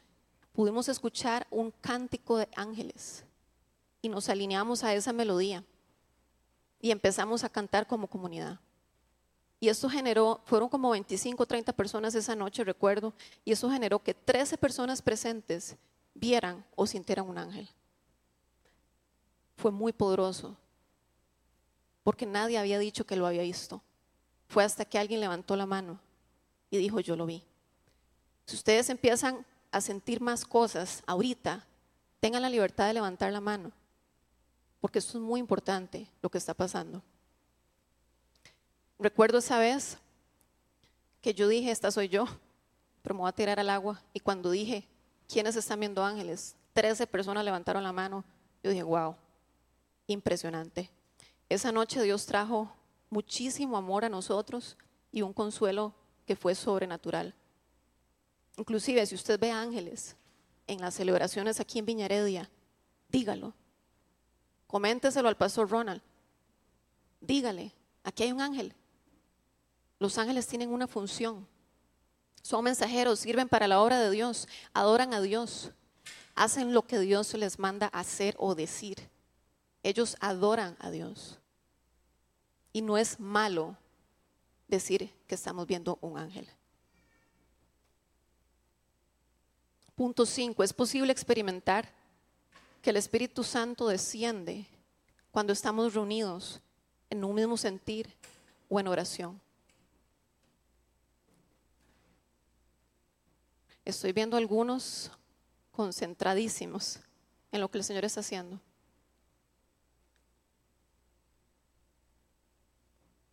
pudimos 0.53 0.89
escuchar 0.89 1.47
un 1.51 1.73
cántico 1.81 2.37
de 2.39 2.49
ángeles 2.55 3.25
y 4.01 4.09
nos 4.09 4.29
alineamos 4.29 4.85
a 4.85 4.95
esa 4.95 5.13
melodía 5.13 5.65
y 6.81 6.91
empezamos 6.91 7.43
a 7.43 7.49
cantar 7.49 7.87
como 7.87 8.07
comunidad. 8.07 8.61
Y 9.59 9.69
eso 9.69 9.89
generó, 9.89 10.43
fueron 10.45 10.69
como 10.69 10.91
25, 10.91 11.47
30 11.47 11.73
personas 11.73 12.15
esa 12.15 12.37
noche, 12.37 12.63
recuerdo, 12.63 13.15
y 13.45 13.53
eso 13.53 13.71
generó 13.71 13.99
que 13.99 14.13
13 14.13 14.59
personas 14.59 15.01
presentes 15.01 15.77
vieran 16.15 16.65
o 16.77 16.87
sintieran 16.87 17.29
un 17.29 17.39
ángel. 17.39 17.69
Fue 19.57 19.71
muy 19.71 19.93
poderoso, 19.93 20.57
porque 22.03 22.27
nadie 22.27 22.59
había 22.59 22.79
dicho 22.79 23.07
que 23.07 23.17
lo 23.17 23.27
había 23.27 23.43
visto. 23.43 23.83
Fue 24.49 24.65
hasta 24.65 24.85
que 24.85 24.99
alguien 24.99 25.21
levantó 25.21 25.57
la 25.57 25.67
mano 25.67 26.01
y 26.71 26.79
dijo, 26.79 27.01
yo 27.01 27.17
lo 27.17 27.27
vi. 27.27 27.43
Si 28.47 28.57
ustedes 28.57 28.91
empiezan 28.91 29.45
a 29.71 29.81
sentir 29.81 30.21
más 30.21 30.45
cosas 30.45 31.03
ahorita, 31.07 31.67
tengan 32.21 32.43
la 32.43 32.51
libertad 32.51 32.87
de 32.87 32.95
levantar 32.95 33.33
la 33.33 33.41
mano 33.41 33.73
porque 34.85 34.99
esto 34.99 35.17
es 35.17 35.25
muy 35.25 35.41
importante 35.41 36.07
lo 36.21 36.29
que 36.29 36.37
está 36.37 36.53
pasando. 36.53 37.03
Recuerdo 38.99 39.39
esa 39.39 39.59
vez 39.59 39.97
que 41.23 41.33
yo 41.33 41.49
dije, 41.49 41.71
esta 41.71 41.91
soy 41.91 42.11
yo, 42.11 42.27
pero 43.01 43.15
me 43.15 43.23
voy 43.23 43.31
a 43.31 43.33
tirar 43.33 43.59
al 43.59 43.71
agua. 43.71 44.03
Y 44.13 44.21
cuando 44.21 44.51
dije, 44.51 44.87
¿quiénes 45.29 45.57
están 45.57 45.81
viendo 45.81 46.05
ángeles? 46.05 46.57
Trece 46.73 47.07
personas 47.07 47.45
levantaron 47.45 47.83
la 47.83 47.93
mano. 47.93 48.25
Yo 48.63 48.71
dije, 48.71 48.83
wow, 48.83 49.17
impresionante. 50.07 50.91
Esa 51.49 51.73
noche 51.73 52.03
Dios 52.03 52.27
trajo 52.27 52.75
muchísimo 53.11 53.77
amor 53.77 54.05
a 54.05 54.09
nosotros 54.09 54.77
y 55.13 55.23
un 55.23 55.33
consuelo 55.33 55.95
que 56.27 56.37
fue 56.37 56.55
sobrenatural. 56.55 57.35
Inclusive 58.57 59.05
si 59.07 59.15
usted 59.15 59.39
ve 59.39 59.51
ángeles 59.51 60.17
en 60.67 60.81
las 60.81 60.95
celebraciones 60.95 61.61
aquí 61.61 61.79
en 61.79 61.87
Viñaredia, 61.87 62.51
dígalo, 63.09 63.55
Coménteselo 64.75 65.29
al 65.29 65.37
pastor 65.37 65.71
Ronald. 65.71 66.03
Dígale, 67.21 67.73
aquí 68.03 68.25
hay 68.25 68.33
un 68.33 68.41
ángel. 68.41 68.75
Los 70.01 70.19
ángeles 70.19 70.49
tienen 70.49 70.71
una 70.71 70.89
función. 70.89 71.47
Son 72.45 72.63
mensajeros, 72.63 73.21
sirven 73.21 73.49
para 73.49 73.67
la 73.67 73.81
obra 73.81 73.99
de 73.99 74.11
Dios, 74.11 74.49
adoran 74.75 75.15
a 75.15 75.23
Dios, 75.23 75.71
hacen 76.35 76.75
lo 76.75 76.87
que 76.87 76.99
Dios 76.99 77.33
les 77.33 77.59
manda 77.59 77.87
hacer 77.87 78.35
o 78.39 78.55
decir. 78.55 79.09
Ellos 79.83 80.15
adoran 80.21 80.77
a 80.79 80.91
Dios. 80.91 81.39
Y 82.71 82.83
no 82.83 82.99
es 82.99 83.19
malo 83.19 83.79
decir 84.69 85.11
que 85.27 85.37
estamos 85.37 85.67
viendo 85.67 85.99
un 86.03 86.19
ángel. 86.19 86.47
Punto 89.95 90.27
5. 90.27 90.63
Es 90.63 90.75
posible 90.75 91.13
experimentar 91.13 91.91
que 92.83 92.91
el 92.91 92.99
Espíritu 92.99 93.43
Santo 93.43 93.89
desciende 93.89 94.67
cuando 95.31 95.55
estamos 95.55 95.95
reunidos 95.95 96.61
en 97.09 97.25
un 97.25 97.37
mismo 97.37 97.57
sentir 97.57 98.15
o 98.69 98.79
en 98.79 98.89
oración. 98.89 99.44
Estoy 103.85 104.13
viendo 104.13 104.37
algunos 104.37 105.11
concentradísimos 105.71 107.01
en 107.53 107.61
lo 107.61 107.71
que 107.71 107.79
el 107.79 107.85
Señor 107.85 108.05
está 108.05 108.21
haciendo. 108.21 108.61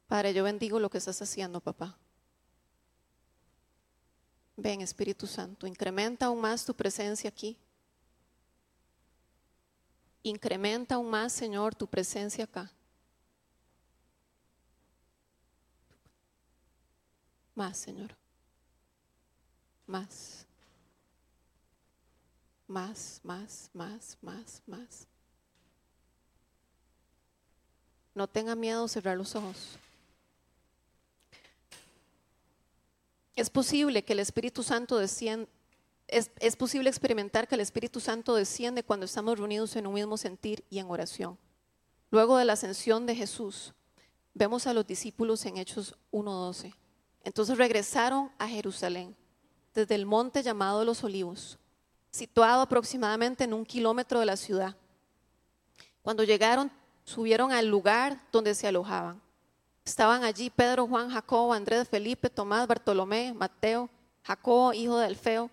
Padre, 0.08 0.34
yo 0.34 0.44
bendigo 0.44 0.78
lo 0.80 0.90
que 0.90 0.98
estás 0.98 1.22
haciendo, 1.22 1.62
papá. 1.62 1.98
Ven, 4.58 4.82
Espíritu 4.82 5.26
Santo, 5.26 5.66
incrementa 5.66 6.26
aún 6.26 6.42
más 6.42 6.66
tu 6.66 6.76
presencia 6.76 7.30
aquí. 7.30 7.58
Incrementa 10.22 10.96
aún 10.96 11.10
más, 11.10 11.32
Señor, 11.32 11.74
tu 11.74 11.88
presencia 11.88 12.44
acá. 12.44 12.72
Más, 17.56 17.78
Señor. 17.78 18.21
Más. 19.92 20.46
Más, 22.66 23.20
más, 23.26 23.70
más, 23.74 24.18
más, 24.22 24.62
más. 24.66 25.08
No 28.16 28.26
tenga 28.26 28.56
miedo 28.56 28.88
cerrar 28.88 29.18
los 29.18 29.36
ojos. 29.36 29.78
Es 33.36 33.50
posible 33.50 34.06
que 34.06 34.14
el 34.14 34.20
Espíritu 34.20 34.64
Santo 34.64 34.98
descienda 34.98 35.50
es, 36.08 36.56
posible 36.56 36.90
experimentar 36.90 37.50
que 37.50 37.56
el 37.56 37.62
Espíritu 37.62 38.00
Santo 38.00 38.34
desciende 38.36 38.84
cuando 38.84 39.06
estamos 39.06 39.38
reunidos 39.38 39.76
en 39.76 39.88
un 39.88 39.94
mismo 39.94 40.16
sentir 40.16 40.64
y 40.70 40.80
en 40.80 40.90
oración. 40.90 41.38
Luego 42.12 42.38
de 42.38 42.46
la 42.46 42.54
ascensión 42.54 43.06
de 43.06 43.16
Jesús, 43.16 43.74
vemos 44.34 44.68
a 44.68 44.74
los 44.74 44.88
discípulos 44.88 45.46
en 45.46 45.58
Hechos 45.58 45.98
1.12. 46.14 46.74
Entonces 47.26 47.58
regresaron 47.58 48.32
a 48.38 48.48
Jerusalén 48.48 49.18
desde 49.74 49.96
el 49.96 50.06
monte 50.06 50.44
llamado 50.44 50.84
Los 50.84 51.04
Olivos, 51.04 51.58
situado 52.12 52.62
aproximadamente 52.62 53.44
en 53.44 53.54
un 53.54 53.66
kilómetro 53.66 54.20
de 54.20 54.26
la 54.26 54.38
ciudad. 54.38 54.76
Cuando 56.02 56.24
llegaron, 56.24 56.72
subieron 57.04 57.52
al 57.52 57.68
lugar 57.68 58.22
donde 58.32 58.56
se 58.56 58.68
alojaban. 58.68 59.22
Estaban 59.86 60.24
allí 60.24 60.50
Pedro, 60.50 60.88
Juan, 60.88 61.10
Jacobo, 61.10 61.54
Andrés, 61.54 61.88
Felipe, 61.88 62.30
Tomás, 62.30 62.68
Bartolomé, 62.68 63.34
Mateo, 63.34 63.90
Jacobo, 64.24 64.74
hijo 64.74 64.98
de 64.98 65.08
Alfeo, 65.08 65.50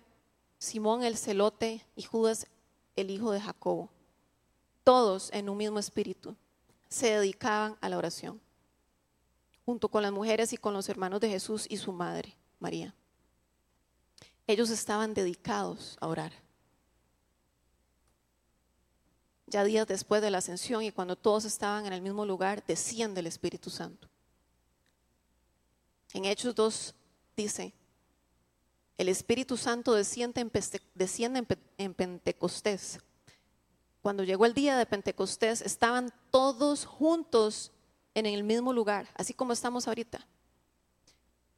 Simón 0.57 1.03
el 1.03 1.17
celote 1.17 1.85
y 1.95 2.03
Judas 2.03 2.47
el 2.95 3.09
hijo 3.09 3.31
de 3.31 3.41
Jacobo. 3.41 3.89
Todos 4.83 5.31
en 5.33 5.49
un 5.49 5.57
mismo 5.57 5.79
espíritu 5.79 6.35
se 6.89 7.11
dedicaban 7.11 7.77
a 7.81 7.89
la 7.89 7.97
oración, 7.97 8.41
junto 9.65 9.89
con 9.89 10.01
las 10.01 10.11
mujeres 10.11 10.51
y 10.53 10.57
con 10.57 10.73
los 10.73 10.89
hermanos 10.89 11.21
de 11.21 11.29
Jesús 11.29 11.65
y 11.69 11.77
su 11.77 11.91
madre, 11.91 12.35
María. 12.59 12.93
Ellos 14.49 14.71
estaban 14.71 15.13
dedicados 15.13 15.95
a 16.01 16.07
orar. 16.07 16.31
Ya 19.45 19.63
días 19.63 19.85
después 19.85 20.23
de 20.23 20.31
la 20.31 20.39
ascensión 20.39 20.81
y 20.81 20.91
cuando 20.91 21.15
todos 21.15 21.45
estaban 21.45 21.85
en 21.85 21.93
el 21.93 22.01
mismo 22.01 22.25
lugar, 22.25 22.65
desciende 22.65 23.19
el 23.19 23.27
Espíritu 23.27 23.69
Santo. 23.69 24.09
En 26.13 26.25
Hechos 26.25 26.55
2 26.55 26.95
dice, 27.37 27.75
el 28.97 29.09
Espíritu 29.09 29.55
Santo 29.55 29.93
desciende 29.93 30.41
en, 31.77 31.93
Pentecostés. 31.93 32.97
Cuando 34.01 34.23
llegó 34.23 34.47
el 34.47 34.55
día 34.55 34.79
de 34.79 34.87
Pentecostés, 34.87 35.61
estaban 35.61 36.11
todos 36.31 36.85
juntos 36.85 37.71
en 38.15 38.25
el 38.25 38.43
mismo 38.43 38.73
lugar, 38.73 39.09
así 39.13 39.31
como 39.31 39.53
estamos 39.53 39.87
ahorita. 39.87 40.25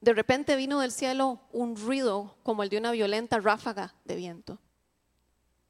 De 0.02 0.14
repente 0.14 0.56
vino 0.56 0.80
del 0.80 0.92
cielo 0.92 1.40
un 1.52 1.76
ruido 1.76 2.36
como 2.44 2.64
el 2.64 2.70
de 2.70 2.80
una 2.80 2.92
violenta 2.92 3.40
ráfaga 3.40 3.94
de 4.04 4.16
viento. 4.16 4.60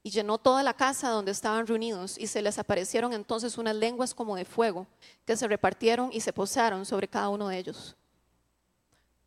y 0.04 0.10
llenó 0.10 0.40
toda 0.40 0.64
la 0.64 0.74
casa 0.74 1.10
donde 1.10 1.32
estaban 1.32 1.68
reunidos, 1.68 2.18
y 2.18 2.26
se 2.28 2.42
les 2.42 2.58
aparecieron 2.58 3.14
entonces 3.14 3.58
unas 3.58 3.76
lenguas 3.76 4.16
como 4.16 4.36
de 4.36 4.46
fuego, 4.46 4.88
que 5.26 5.38
se 5.38 5.48
repartieron 5.48 6.10
y 6.12 6.22
se 6.22 6.34
posaron 6.34 6.86
sobre 6.86 7.08
cada 7.08 7.30
uno 7.30 7.48
de 7.48 7.58
ellos. 7.60 7.96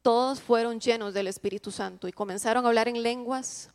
Todos 0.02 0.40
fueron 0.40 0.80
llenos 0.80 1.14
del 1.14 1.28
Espíritu 1.28 1.70
Santo 1.70 2.08
y 2.08 2.12
comenzaron 2.12 2.64
a 2.64 2.68
hablar 2.68 2.88
en 2.88 3.02
lenguas, 3.02 3.70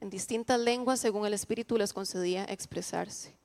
en 0.00 0.10
distintas 0.10 0.58
lenguas, 0.58 0.98
según 0.98 1.26
el 1.26 1.34
Espíritu 1.34 1.76
les 1.76 1.92
concedía 1.92 2.44
expresarse. 2.44 3.36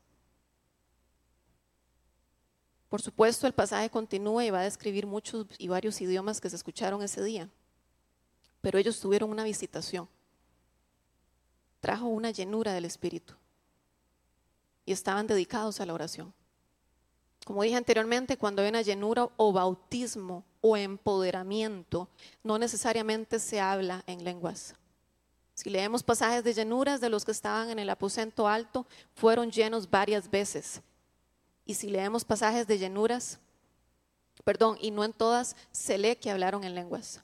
Por 2.90 3.02
supuesto, 3.02 3.48
el 3.48 3.54
pasaje 3.54 3.90
continúa 3.90 4.46
y 4.46 4.50
va 4.50 4.62
a 4.62 4.64
describir 4.64 5.06
muchos 5.06 5.46
y 5.58 5.68
varios 5.68 6.00
idiomas 6.02 6.40
que 6.40 6.50
se 6.50 6.56
escucharon 6.56 7.02
ese 7.02 7.24
día, 7.24 7.50
pero 8.62 8.80
ellos 8.80 9.00
tuvieron 9.00 9.30
una 9.30 9.44
visitación 9.44 10.08
trajo 11.80 12.08
una 12.08 12.32
llenura 12.32 12.74
del 12.74 12.86
Espíritu 12.86 13.34
y 14.86 14.92
estaban 14.92 15.28
dedicados 15.28 15.80
a 15.80 15.86
la 15.86 15.94
oración. 15.94 16.34
Como 17.46 17.64
dije 17.64 17.76
anteriormente, 17.76 18.38
cuando 18.38 18.62
hay 18.62 18.70
una 18.70 18.82
llenura 18.82 19.30
o 19.38 19.54
bautismo 19.54 20.44
o 20.60 20.76
empoderamiento, 20.76 22.10
no 22.44 22.58
necesariamente 22.58 23.40
se 23.40 23.60
habla 23.62 24.04
en 24.06 24.24
lenguas. 24.24 24.76
Si 25.54 25.70
leemos 25.70 26.04
pasajes 26.04 26.44
de 26.44 26.54
llenuras 26.54 27.00
de 27.00 27.10
los 27.10 27.24
que 27.24 27.32
estaban 27.32 27.70
en 27.70 27.80
el 27.80 27.90
aposento 27.90 28.48
alto, 28.48 28.86
fueron 29.16 29.50
llenos 29.50 29.90
varias 29.90 30.30
veces. 30.30 30.82
Y 31.68 31.76
si 31.76 31.90
leemos 31.90 32.26
pasajes 32.26 32.66
de 32.66 32.80
llenuras, 32.80 33.38
perdón, 34.44 34.78
y 34.82 34.90
no 34.90 35.04
en 35.04 35.14
todas, 35.14 35.56
se 35.72 36.00
lee 36.00 36.16
que 36.16 36.32
hablaron 36.32 36.64
en 36.64 36.74
lenguas. 36.74 37.22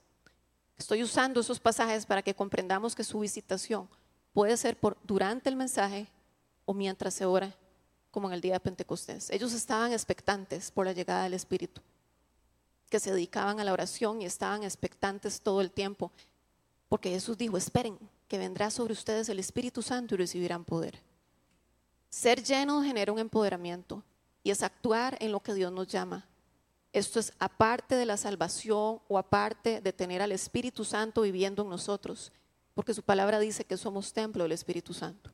Estoy 0.77 1.01
usando 1.01 1.39
esos 1.39 1.59
pasajes 1.59 2.05
para 2.05 2.21
que 2.21 2.35
comprendamos 2.35 2.93
que 2.93 3.03
su 3.03 3.19
visitación 3.19 3.89
Puede 4.33 4.57
ser 4.57 4.77
por, 4.79 4.97
durante 5.03 5.47
el 5.47 5.55
mensaje 5.55 6.07
o 6.65 6.73
mientras 6.73 7.13
se 7.13 7.25
ora, 7.25 7.55
como 8.09 8.27
en 8.27 8.33
el 8.33 8.41
día 8.41 8.53
de 8.53 8.59
Pentecostés. 8.59 9.29
Ellos 9.29 9.53
estaban 9.53 9.93
expectantes 9.93 10.71
por 10.71 10.87
la 10.87 10.93
llegada 10.93 11.23
del 11.23 11.35
Espíritu, 11.35 11.81
que 12.89 12.99
se 12.99 13.11
dedicaban 13.11 13.59
a 13.59 13.63
la 13.63 13.73
oración 13.73 14.21
y 14.21 14.25
estaban 14.25 14.63
expectantes 14.63 15.41
todo 15.41 15.61
el 15.61 15.71
tiempo, 15.71 16.11
porque 16.89 17.11
Jesús 17.11 17.37
dijo, 17.37 17.57
esperen, 17.57 17.97
que 18.27 18.39
vendrá 18.39 18.71
sobre 18.71 18.93
ustedes 18.93 19.29
el 19.29 19.37
Espíritu 19.37 19.83
Santo 19.83 20.15
y 20.15 20.17
recibirán 20.17 20.65
poder. 20.65 20.99
Ser 22.09 22.43
lleno 22.43 22.81
genera 22.81 23.11
un 23.11 23.19
empoderamiento 23.19 24.03
y 24.43 24.51
es 24.51 24.61
actuar 24.61 25.17
en 25.19 25.31
lo 25.31 25.39
que 25.39 25.53
Dios 25.53 25.71
nos 25.71 25.87
llama. 25.87 26.27
Esto 26.91 27.19
es 27.19 27.33
aparte 27.39 27.95
de 27.95 28.05
la 28.05 28.17
salvación 28.17 29.01
o 29.07 29.17
aparte 29.17 29.81
de 29.81 29.93
tener 29.93 30.21
al 30.21 30.31
Espíritu 30.31 30.85
Santo 30.85 31.21
viviendo 31.21 31.63
en 31.63 31.69
nosotros 31.69 32.31
porque 32.73 32.93
su 32.93 33.03
palabra 33.03 33.39
dice 33.39 33.65
que 33.65 33.77
somos 33.77 34.13
templo 34.13 34.43
del 34.43 34.51
Espíritu 34.51 34.93
Santo. 34.93 35.31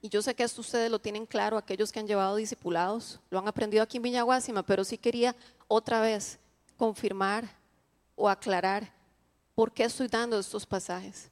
Y 0.00 0.08
yo 0.08 0.22
sé 0.22 0.34
que 0.34 0.42
esto 0.42 0.60
ustedes 0.60 0.90
lo 0.90 1.00
tienen 1.00 1.26
claro, 1.26 1.56
aquellos 1.56 1.90
que 1.90 1.98
han 1.98 2.06
llevado 2.06 2.36
discipulados, 2.36 3.20
lo 3.30 3.38
han 3.38 3.48
aprendido 3.48 3.82
aquí 3.82 3.96
en 3.96 4.04
Viñaguásima, 4.04 4.62
pero 4.64 4.84
sí 4.84 4.96
quería 4.96 5.34
otra 5.68 6.00
vez 6.00 6.38
confirmar 6.76 7.48
o 8.14 8.28
aclarar 8.28 8.92
por 9.54 9.72
qué 9.72 9.84
estoy 9.84 10.08
dando 10.08 10.38
estos 10.38 10.64
pasajes. 10.64 11.30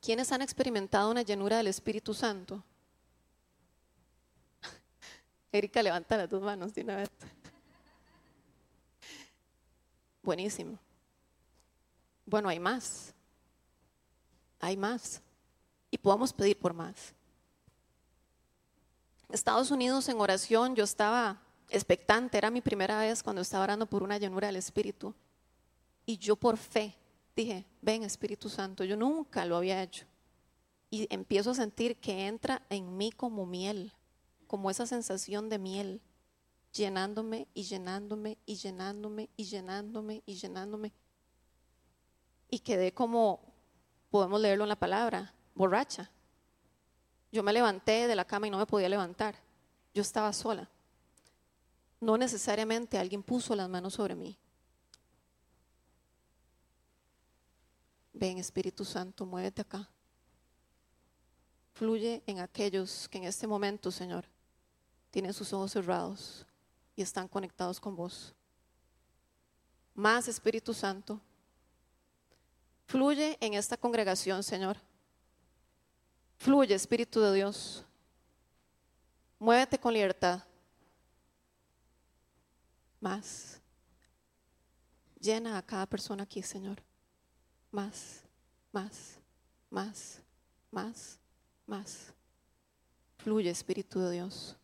¿Quiénes 0.00 0.32
han 0.32 0.42
experimentado 0.42 1.10
una 1.10 1.22
llenura 1.22 1.58
del 1.58 1.66
Espíritu 1.66 2.14
Santo? 2.14 2.62
Erika, 5.52 5.82
levanta 5.82 6.16
las 6.16 6.28
dos 6.28 6.42
manos 6.42 6.74
de 6.74 6.82
una 6.82 6.96
vez. 6.96 7.10
Buenísimo. 10.22 10.78
Bueno, 12.26 12.48
hay 12.48 12.60
más. 12.60 13.14
Hay 14.60 14.76
más. 14.76 15.22
Y 15.90 15.98
podemos 15.98 16.32
pedir 16.32 16.58
por 16.58 16.74
más. 16.74 17.14
Estados 19.30 19.70
Unidos 19.70 20.08
en 20.08 20.20
oración, 20.20 20.74
yo 20.74 20.84
estaba 20.84 21.40
expectante, 21.70 22.38
era 22.38 22.50
mi 22.50 22.60
primera 22.60 23.00
vez 23.00 23.22
cuando 23.22 23.42
estaba 23.42 23.64
orando 23.64 23.86
por 23.86 24.02
una 24.02 24.18
llanura 24.18 24.48
del 24.48 24.56
Espíritu. 24.56 25.14
Y 26.06 26.16
yo 26.16 26.36
por 26.36 26.56
fe 26.56 26.96
dije, 27.36 27.64
ven 27.80 28.02
Espíritu 28.02 28.48
Santo, 28.48 28.84
yo 28.84 28.96
nunca 28.96 29.44
lo 29.44 29.56
había 29.56 29.82
hecho. 29.82 30.06
Y 30.90 31.06
empiezo 31.14 31.50
a 31.50 31.54
sentir 31.54 31.96
que 31.96 32.26
entra 32.26 32.62
en 32.70 32.96
mí 32.96 33.12
como 33.12 33.46
miel, 33.46 33.92
como 34.48 34.70
esa 34.70 34.86
sensación 34.86 35.48
de 35.48 35.58
miel, 35.58 36.00
llenándome 36.72 37.46
y 37.54 37.62
llenándome 37.62 38.38
y 38.44 38.56
llenándome 38.56 39.30
y 39.36 39.44
llenándome 39.44 40.22
y 40.26 40.34
llenándome 40.34 40.92
y 42.50 42.60
quedé 42.60 42.92
como, 42.92 43.40
podemos 44.10 44.40
leerlo 44.40 44.64
en 44.64 44.70
la 44.70 44.78
palabra, 44.78 45.34
borracha. 45.54 46.10
Yo 47.30 47.42
me 47.42 47.52
levanté 47.52 48.06
de 48.06 48.16
la 48.16 48.24
cama 48.24 48.46
y 48.46 48.50
no 48.50 48.58
me 48.58 48.66
podía 48.66 48.88
levantar. 48.88 49.36
Yo 49.94 50.00
estaba 50.00 50.32
sola. 50.32 50.68
No 52.00 52.16
necesariamente 52.16 52.98
alguien 52.98 53.22
puso 53.22 53.54
las 53.54 53.68
manos 53.68 53.94
sobre 53.94 54.14
mí. 54.14 54.38
Ven 58.14 58.38
Espíritu 58.38 58.84
Santo, 58.84 59.26
muévete 59.26 59.62
acá. 59.62 59.88
Fluye 61.74 62.22
en 62.26 62.40
aquellos 62.40 63.08
que 63.08 63.18
en 63.18 63.24
este 63.24 63.46
momento, 63.46 63.90
Señor, 63.90 64.24
tienen 65.10 65.32
sus 65.32 65.52
ojos 65.52 65.72
cerrados 65.72 66.46
y 66.96 67.02
están 67.02 67.28
conectados 67.28 67.80
con 67.80 67.96
vos. 67.96 68.34
Más 69.94 70.28
Espíritu 70.28 70.72
Santo, 70.72 71.20
Fluye 72.88 73.36
en 73.42 73.52
esta 73.52 73.76
congregación, 73.76 74.42
Señor. 74.42 74.78
Fluye, 76.38 76.74
Espíritu 76.74 77.20
de 77.20 77.34
Dios. 77.34 77.84
Muévete 79.38 79.78
con 79.78 79.92
libertad. 79.92 80.42
Más. 82.98 83.60
Llena 85.20 85.58
a 85.58 85.62
cada 85.62 85.84
persona 85.84 86.22
aquí, 86.22 86.42
Señor. 86.42 86.82
Más, 87.70 88.22
más, 88.72 89.18
más, 89.68 90.22
más, 90.70 91.18
más. 91.66 92.14
Fluye, 93.18 93.50
Espíritu 93.50 94.00
de 94.00 94.12
Dios. 94.12 94.56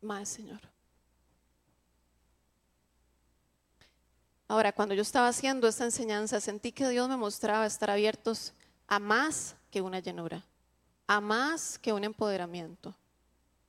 Más, 0.00 0.28
Señor. 0.28 0.60
Ahora, 4.48 4.72
cuando 4.72 4.94
yo 4.94 5.02
estaba 5.02 5.28
haciendo 5.28 5.68
esta 5.68 5.84
enseñanza, 5.84 6.40
sentí 6.40 6.72
que 6.72 6.88
Dios 6.88 7.08
me 7.08 7.16
mostraba 7.16 7.66
estar 7.66 7.90
abiertos 7.90 8.52
a 8.88 8.98
más 8.98 9.54
que 9.70 9.80
una 9.80 10.00
llenura, 10.00 10.44
a 11.06 11.20
más 11.20 11.78
que 11.78 11.92
un 11.92 12.02
empoderamiento, 12.02 12.96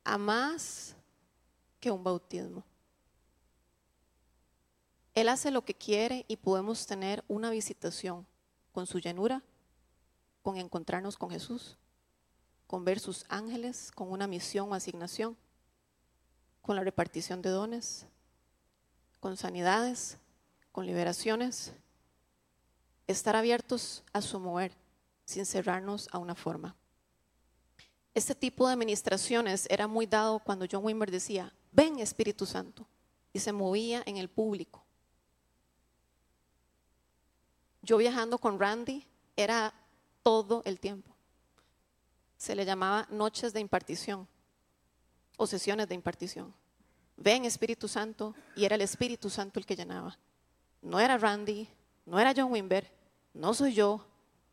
a 0.02 0.18
más 0.18 0.96
que 1.78 1.90
un 1.90 2.02
bautismo. 2.02 2.64
Él 5.14 5.28
hace 5.28 5.50
lo 5.50 5.64
que 5.64 5.74
quiere 5.74 6.24
y 6.26 6.36
podemos 6.36 6.86
tener 6.86 7.22
una 7.28 7.50
visitación 7.50 8.26
con 8.72 8.86
su 8.86 8.98
llenura, 8.98 9.42
con 10.42 10.56
encontrarnos 10.56 11.16
con 11.16 11.30
Jesús, 11.30 11.76
con 12.66 12.84
ver 12.84 12.98
sus 12.98 13.24
ángeles, 13.28 13.92
con 13.92 14.10
una 14.10 14.26
misión 14.26 14.72
o 14.72 14.74
asignación, 14.74 15.36
con 16.62 16.76
la 16.76 16.84
repartición 16.84 17.42
de 17.42 17.50
dones, 17.50 18.06
con 19.20 19.36
sanidades, 19.36 20.18
con 20.70 20.86
liberaciones, 20.86 21.72
estar 23.06 23.36
abiertos 23.36 24.04
a 24.12 24.22
su 24.22 24.40
mover 24.40 24.72
sin 25.24 25.44
cerrarnos 25.44 26.08
a 26.12 26.18
una 26.18 26.34
forma. 26.34 26.74
Este 28.14 28.34
tipo 28.34 28.66
de 28.66 28.74
administraciones 28.74 29.66
era 29.70 29.86
muy 29.86 30.06
dado 30.06 30.38
cuando 30.38 30.66
John 30.70 30.84
Wimber 30.84 31.10
decía, 31.10 31.52
ven 31.72 31.98
Espíritu 31.98 32.46
Santo, 32.46 32.86
y 33.32 33.38
se 33.38 33.52
movía 33.52 34.02
en 34.06 34.18
el 34.18 34.28
público. 34.28 34.84
Yo 37.80 37.96
viajando 37.96 38.38
con 38.38 38.60
Randy 38.60 39.06
era 39.36 39.72
todo 40.22 40.62
el 40.64 40.78
tiempo. 40.78 41.10
Se 42.36 42.54
le 42.54 42.64
llamaba 42.64 43.06
noches 43.10 43.52
de 43.52 43.60
impartición 43.60 44.28
o 45.42 45.86
de 45.86 45.94
impartición. 45.94 46.54
Ven 47.16 47.44
Espíritu 47.44 47.88
Santo 47.88 48.34
y 48.56 48.64
era 48.64 48.74
el 48.74 48.80
Espíritu 48.80 49.28
Santo 49.30 49.58
el 49.58 49.66
que 49.66 49.76
llenaba 49.76 50.18
no 50.82 50.98
era 50.98 51.16
Randy, 51.16 51.68
no 52.04 52.18
era 52.18 52.34
John 52.36 52.52
Wimber, 52.52 52.90
no 53.32 53.54
soy 53.54 53.72
yo, 53.72 54.04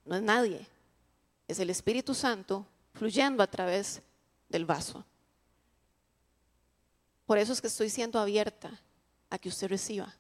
no 0.06 0.16
es 0.16 0.22
nadie. 0.22 0.66
Es 1.48 1.60
el 1.60 1.72
Espíritu 1.72 2.14
Santo 2.14 2.66
fluyendo 2.94 3.42
a 3.44 3.48
través 3.48 4.02
del 4.48 4.66
vaso. 4.66 5.04
Por 7.26 7.38
eso 7.38 7.52
es 7.52 7.62
que 7.62 7.68
estoy 7.68 7.90
siendo 7.90 8.20
abierta 8.20 8.80
a 9.30 9.38
que 9.38 9.50
usted 9.50 9.68
reciba 9.68 10.16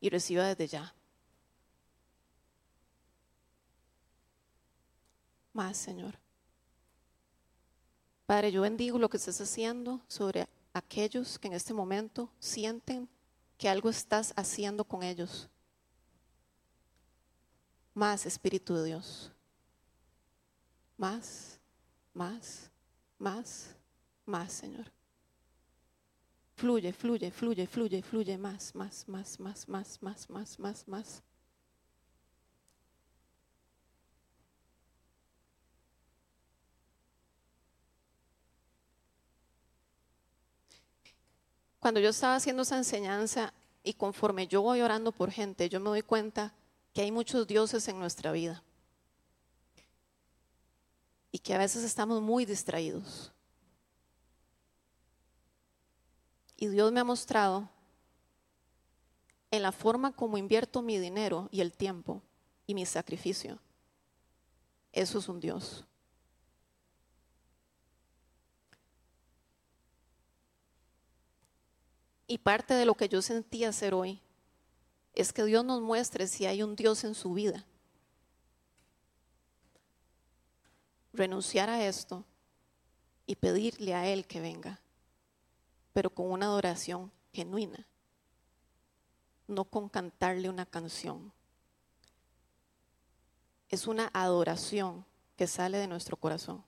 y 0.00 0.10
reciba 0.10 0.46
desde 0.46 0.68
ya. 0.68 0.94
Más, 5.52 5.76
Señor. 5.76 6.18
Padre, 8.28 8.52
yo 8.52 8.60
bendigo 8.60 8.98
lo 8.98 9.08
que 9.08 9.16
estás 9.16 9.40
haciendo 9.40 10.02
sobre 10.06 10.46
aquellos 10.74 11.38
que 11.38 11.48
en 11.48 11.54
este 11.54 11.72
momento 11.72 12.30
sienten 12.38 13.08
que 13.56 13.70
algo 13.70 13.88
estás 13.88 14.34
haciendo 14.36 14.84
con 14.84 15.02
ellos. 15.02 15.48
Más 17.94 18.26
Espíritu 18.26 18.74
de 18.74 18.84
Dios. 18.84 19.32
Más, 20.98 21.58
más, 22.12 22.70
más, 23.18 23.74
más, 24.26 24.52
Señor. 24.52 24.92
Fluye, 26.54 26.92
fluye, 26.92 27.30
fluye, 27.30 27.66
fluye, 27.66 28.02
fluye 28.02 28.36
más, 28.36 28.74
más, 28.74 29.08
más, 29.08 29.40
más, 29.40 29.66
más, 29.66 30.02
más, 30.02 30.28
más, 30.28 30.58
más, 30.58 30.86
más. 30.86 31.22
Cuando 41.80 42.00
yo 42.00 42.10
estaba 42.10 42.36
haciendo 42.36 42.62
esa 42.62 42.76
enseñanza 42.76 43.52
y 43.82 43.94
conforme 43.94 44.46
yo 44.46 44.62
voy 44.62 44.80
orando 44.80 45.12
por 45.12 45.30
gente, 45.30 45.68
yo 45.68 45.80
me 45.80 45.90
doy 45.90 46.02
cuenta 46.02 46.54
que 46.92 47.02
hay 47.02 47.12
muchos 47.12 47.46
dioses 47.46 47.86
en 47.88 47.98
nuestra 47.98 48.32
vida 48.32 48.62
y 51.30 51.38
que 51.38 51.54
a 51.54 51.58
veces 51.58 51.84
estamos 51.84 52.20
muy 52.20 52.44
distraídos. 52.44 53.32
Y 56.56 56.66
Dios 56.66 56.90
me 56.90 57.00
ha 57.00 57.04
mostrado 57.04 57.68
en 59.50 59.62
la 59.62 59.72
forma 59.72 60.12
como 60.12 60.36
invierto 60.36 60.82
mi 60.82 60.98
dinero 60.98 61.48
y 61.52 61.60
el 61.60 61.72
tiempo 61.72 62.22
y 62.66 62.74
mi 62.74 62.84
sacrificio. 62.84 63.58
Eso 64.92 65.18
es 65.18 65.28
un 65.28 65.38
Dios. 65.38 65.84
Y 72.30 72.36
parte 72.36 72.74
de 72.74 72.84
lo 72.84 72.94
que 72.94 73.08
yo 73.08 73.22
sentí 73.22 73.64
hacer 73.64 73.94
hoy 73.94 74.20
es 75.14 75.32
que 75.32 75.44
Dios 75.44 75.64
nos 75.64 75.80
muestre 75.80 76.28
si 76.28 76.44
hay 76.44 76.62
un 76.62 76.76
Dios 76.76 77.02
en 77.02 77.14
su 77.14 77.32
vida. 77.32 77.64
Renunciar 81.14 81.70
a 81.70 81.84
esto 81.86 82.24
y 83.26 83.34
pedirle 83.36 83.94
a 83.94 84.06
Él 84.06 84.26
que 84.26 84.40
venga, 84.40 84.78
pero 85.94 86.10
con 86.10 86.30
una 86.30 86.46
adoración 86.46 87.10
genuina, 87.32 87.86
no 89.46 89.64
con 89.64 89.88
cantarle 89.88 90.50
una 90.50 90.66
canción. 90.66 91.32
Es 93.70 93.86
una 93.86 94.10
adoración 94.12 95.06
que 95.34 95.46
sale 95.46 95.78
de 95.78 95.88
nuestro 95.88 96.18
corazón. 96.18 96.62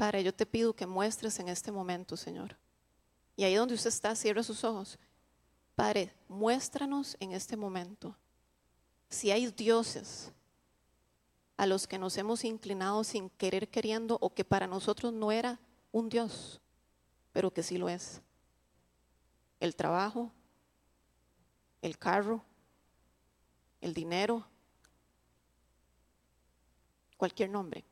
Padre, 0.00 0.24
yo 0.24 0.32
te 0.32 0.46
pido 0.46 0.72
que 0.72 0.86
muestres 0.86 1.38
en 1.40 1.50
este 1.50 1.70
momento, 1.70 2.16
Señor. 2.16 2.56
Y 3.36 3.44
ahí 3.44 3.54
donde 3.54 3.74
usted 3.74 3.90
está, 3.90 4.16
cierre 4.16 4.42
sus 4.42 4.64
ojos. 4.64 4.98
Padre, 5.74 6.14
muéstranos 6.26 7.18
en 7.20 7.32
este 7.32 7.54
momento 7.54 8.16
si 9.10 9.30
hay 9.30 9.48
dioses 9.48 10.32
a 11.58 11.66
los 11.66 11.86
que 11.86 11.98
nos 11.98 12.16
hemos 12.16 12.44
inclinado 12.44 13.04
sin 13.04 13.28
querer 13.28 13.68
queriendo 13.68 14.16
o 14.22 14.32
que 14.32 14.42
para 14.42 14.66
nosotros 14.66 15.12
no 15.12 15.30
era 15.32 15.60
un 15.92 16.08
Dios, 16.08 16.62
pero 17.30 17.52
que 17.52 17.62
sí 17.62 17.76
lo 17.76 17.90
es. 17.90 18.22
El 19.60 19.76
trabajo, 19.76 20.32
el 21.82 21.98
carro, 21.98 22.42
el 23.82 23.92
dinero, 23.92 24.46
cualquier 27.18 27.50
nombre. 27.50 27.84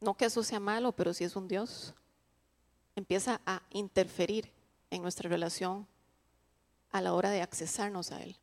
No 0.00 0.14
que 0.14 0.26
eso 0.26 0.42
sea 0.42 0.60
malo, 0.60 0.92
pero 0.92 1.12
si 1.12 1.24
es 1.24 1.34
un 1.34 1.48
Dios, 1.48 1.94
empieza 2.94 3.40
a 3.46 3.62
interferir 3.70 4.52
en 4.90 5.02
nuestra 5.02 5.28
relación 5.28 5.86
a 6.90 7.00
la 7.00 7.14
hora 7.14 7.30
de 7.30 7.42
accesarnos 7.42 8.12
a 8.12 8.22
Él. 8.22 8.36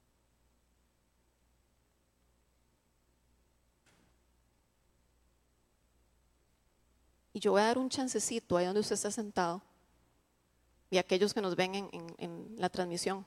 Y 7.33 7.39
yo 7.39 7.51
voy 7.51 7.61
a 7.61 7.65
dar 7.65 7.77
un 7.77 7.89
chancecito 7.89 8.55
ahí 8.55 8.65
donde 8.65 8.79
usted 8.79 8.93
está 8.93 9.11
sentado 9.11 9.61
y 10.89 10.97
aquellos 10.97 11.33
que 11.33 11.41
nos 11.41 11.55
ven 11.55 11.75
en, 11.75 12.15
en 12.17 12.55
la 12.57 12.69
transmisión 12.69 13.25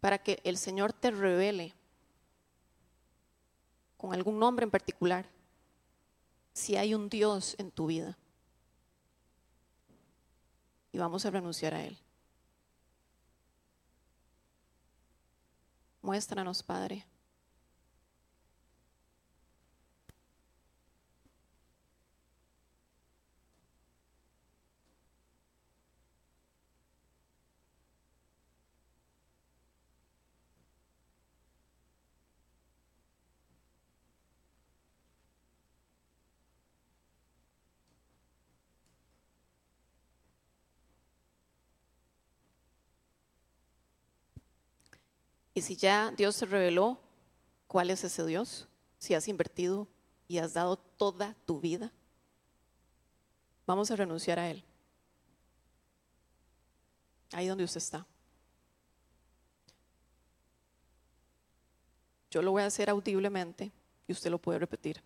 para 0.00 0.16
que 0.16 0.40
el 0.44 0.56
Señor 0.56 0.94
te 0.94 1.10
revele 1.10 1.74
con 3.98 4.14
algún 4.14 4.38
nombre 4.38 4.64
en 4.64 4.70
particular 4.70 5.28
si 6.52 6.76
hay 6.76 6.94
un 6.94 7.08
Dios 7.08 7.56
en 7.58 7.70
tu 7.70 7.86
vida. 7.86 8.18
Y 10.92 10.98
vamos 10.98 11.24
a 11.24 11.30
renunciar 11.30 11.74
a 11.74 11.84
Él. 11.84 11.96
Muéstranos, 16.02 16.62
Padre. 16.62 17.04
Y 45.60 45.62
si 45.62 45.76
ya 45.76 46.10
Dios 46.16 46.36
se 46.36 46.46
reveló, 46.46 46.98
¿cuál 47.66 47.90
es 47.90 48.02
ese 48.02 48.24
Dios? 48.24 48.66
Si 48.96 49.12
has 49.12 49.28
invertido 49.28 49.86
y 50.26 50.38
has 50.38 50.54
dado 50.54 50.78
toda 50.78 51.36
tu 51.44 51.60
vida, 51.60 51.92
vamos 53.66 53.90
a 53.90 53.96
renunciar 53.96 54.38
a 54.38 54.48
Él. 54.48 54.64
Ahí 57.32 57.46
donde 57.46 57.64
usted 57.64 57.76
está. 57.76 58.06
Yo 62.30 62.40
lo 62.40 62.52
voy 62.52 62.62
a 62.62 62.66
hacer 62.66 62.88
audiblemente 62.88 63.70
y 64.08 64.12
usted 64.12 64.30
lo 64.30 64.38
puede 64.38 64.60
repetir. 64.60 65.02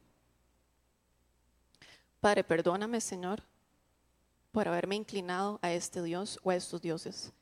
Padre, 2.20 2.44
perdóname, 2.44 3.00
Señor, 3.00 3.42
por 4.52 4.68
haberme 4.68 4.94
inclinado 4.94 5.58
a 5.62 5.72
este 5.72 6.00
Dios 6.00 6.38
o 6.44 6.50
a 6.50 6.54
estos 6.54 6.80
dioses. 6.80 7.32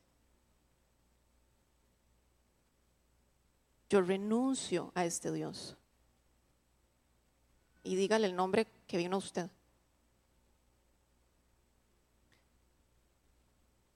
Yo 3.93 4.01
renuncio 4.01 4.91
a 4.95 5.05
este 5.05 5.31
Dios. 5.31 5.77
Y 7.83 7.95
dígale 7.95 8.25
el 8.25 8.35
nombre 8.35 8.65
que 8.87 8.97
vino 8.97 9.17
a 9.17 9.19
usted. 9.19 9.51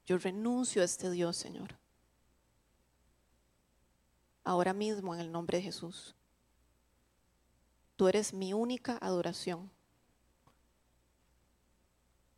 Yo 0.06 0.16
renuncio 0.18 0.82
a 0.82 0.84
este 0.84 1.10
Dios, 1.10 1.36
Señor. 1.36 1.76
Ahora 4.44 4.72
mismo 4.72 5.16
en 5.16 5.20
el 5.20 5.32
nombre 5.32 5.58
de 5.58 5.64
Jesús. 5.64 6.14
Tú 7.96 8.06
eres 8.06 8.32
mi 8.32 8.52
única 8.52 8.98
adoración. 8.98 9.68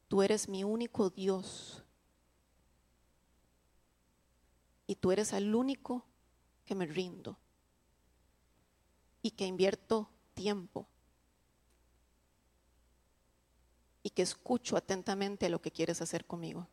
Tú 0.09 0.23
eres 0.23 0.49
mi 0.49 0.65
único 0.65 1.11
Dios. 1.11 1.85
Y 4.87 4.95
tú 4.95 5.13
eres 5.13 5.35
el 5.35 5.55
único 5.55 6.07
que 6.65 6.75
me 6.75 6.87
rindo 6.87 7.37
y 9.23 9.33
que 9.33 9.47
invierto 9.47 10.11
tiempo 10.35 10.87
y 14.03 14.11
que 14.11 14.23
escucho 14.23 14.77
atentamente 14.77 15.49
lo 15.49 15.61
que 15.61 15.71
quieres 15.71 16.01
hacer 16.01 16.25
conmigo. 16.25 16.69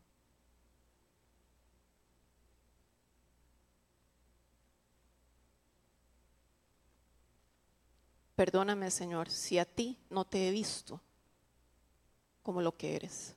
Perdóname, 8.35 8.91
Señor, 8.91 9.29
si 9.29 9.57
a 9.57 9.65
ti 9.65 9.97
no 10.11 10.23
te 10.23 10.47
he 10.47 10.51
visto 10.51 11.01
como 12.43 12.61
lo 12.61 12.77
que 12.77 12.95
eres. 12.95 13.35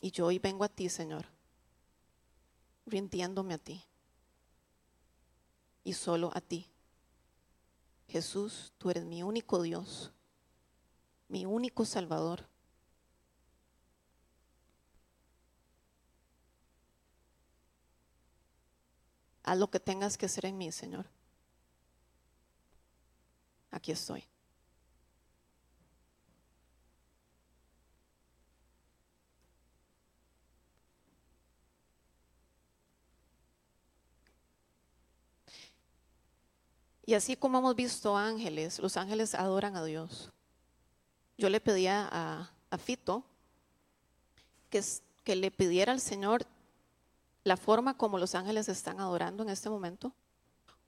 Y 0.00 0.10
yo 0.10 0.26
hoy 0.26 0.40
vengo 0.40 0.64
a 0.64 0.68
ti, 0.68 0.88
Señor, 0.88 1.31
rindiéndome 2.86 3.54
a 3.54 3.58
ti 3.58 3.84
y 5.84 5.92
solo 5.94 6.30
a 6.34 6.40
ti. 6.40 6.68
Jesús, 8.08 8.72
tú 8.78 8.90
eres 8.90 9.04
mi 9.04 9.22
único 9.22 9.62
Dios, 9.62 10.12
mi 11.28 11.46
único 11.46 11.84
Salvador. 11.84 12.46
Haz 19.44 19.58
lo 19.58 19.70
que 19.70 19.80
tengas 19.80 20.16
que 20.16 20.26
hacer 20.26 20.46
en 20.46 20.56
mí, 20.56 20.70
Señor. 20.70 21.06
Aquí 23.70 23.90
estoy. 23.90 24.31
Y 37.04 37.14
así 37.14 37.36
como 37.36 37.58
hemos 37.58 37.74
visto 37.74 38.16
ángeles, 38.16 38.78
los 38.78 38.96
ángeles 38.96 39.34
adoran 39.34 39.76
a 39.76 39.84
Dios. 39.84 40.30
Yo 41.36 41.48
le 41.48 41.60
pedía 41.60 42.08
a, 42.10 42.48
Fito 42.78 43.22
que, 44.70 44.82
que 45.24 45.36
le 45.36 45.50
pidiera 45.50 45.92
al 45.92 46.00
Señor 46.00 46.46
la 47.44 47.56
forma 47.56 47.96
como 47.98 48.18
los 48.18 48.34
ángeles 48.34 48.68
están 48.68 48.98
adorando 49.00 49.42
en 49.42 49.50
este 49.50 49.68
momento, 49.68 50.12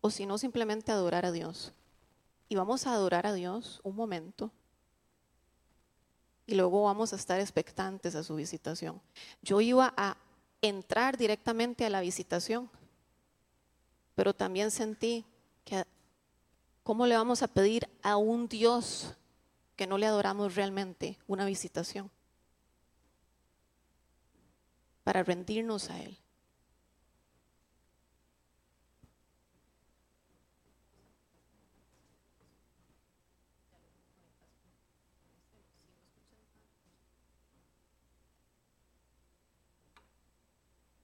o 0.01 0.11
si 0.11 0.25
no, 0.25 0.39
simplemente 0.39 0.93
adorar 0.93 1.27
a 1.27 1.33
Dios. 1.33 1.73
Y 2.49 2.55
vamos 2.55 2.87
a 2.87 2.95
adorar 2.95 3.27
a 3.27 3.35
Dios 3.35 3.81
un 3.83 3.97
momento, 3.97 4.51
y 6.47 6.55
luego 6.55 6.85
vamos 6.85 7.13
a 7.13 7.17
estar 7.17 7.41
expectantes 7.41 8.15
a 8.15 8.23
su 8.23 8.35
visitación. 8.35 9.01
Yo 9.43 9.61
iba 9.61 9.93
a 9.97 10.17
entrar 10.61 11.17
directamente 11.17 11.85
a 11.85 11.91
la 11.91 12.01
visitación, 12.01 12.71
pero 14.15 14.35
también 14.35 14.71
sentí 14.71 15.25
que 15.65 15.85
¿cómo 16.85 17.07
le 17.07 17.17
vamos 17.17 17.43
a 17.43 17.49
pedir 17.49 17.89
a 18.03 18.17
un 18.17 18.47
Dios 18.47 19.15
que 19.75 19.87
no 19.89 19.99
le 19.99 20.07
adoramos 20.07 20.55
realmente 20.55 21.19
una 21.27 21.47
visitación? 21.47 22.11
Para 25.03 25.23
rendirnos 25.23 25.91
a 25.91 26.01
Él. 26.01 26.17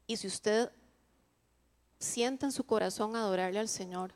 Y 0.06 0.16
si 0.16 0.26
usted 0.26 0.70
siente 2.00 2.44
en 2.44 2.52
su 2.52 2.64
corazón 2.64 3.14
adorarle 3.14 3.60
al 3.60 3.68
Señor 3.68 4.12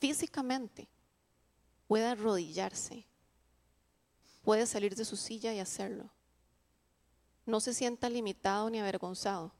físicamente, 0.00 0.88
puede 1.94 2.06
arrodillarse, 2.06 3.06
puede 4.42 4.66
salir 4.66 4.96
de 4.96 5.04
su 5.04 5.16
silla 5.16 5.54
y 5.54 5.60
hacerlo. 5.60 6.10
No 7.46 7.60
se 7.60 7.72
sienta 7.72 8.08
limitado 8.08 8.68
ni 8.68 8.80
avergonzado. 8.80 9.52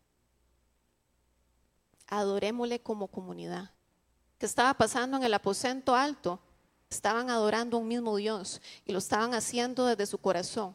Adorémosle 2.08 2.80
como 2.80 3.06
comunidad. 3.06 3.70
¿Qué 4.36 4.46
estaba 4.46 4.74
pasando 4.74 5.16
en 5.16 5.22
el 5.22 5.32
aposento 5.32 5.94
alto? 5.94 6.40
Estaban 6.90 7.30
adorando 7.30 7.76
a 7.76 7.80
un 7.80 7.86
mismo 7.86 8.16
Dios 8.16 8.60
y 8.84 8.90
lo 8.90 8.98
estaban 8.98 9.32
haciendo 9.32 9.86
desde 9.86 10.04
su 10.04 10.18
corazón, 10.18 10.74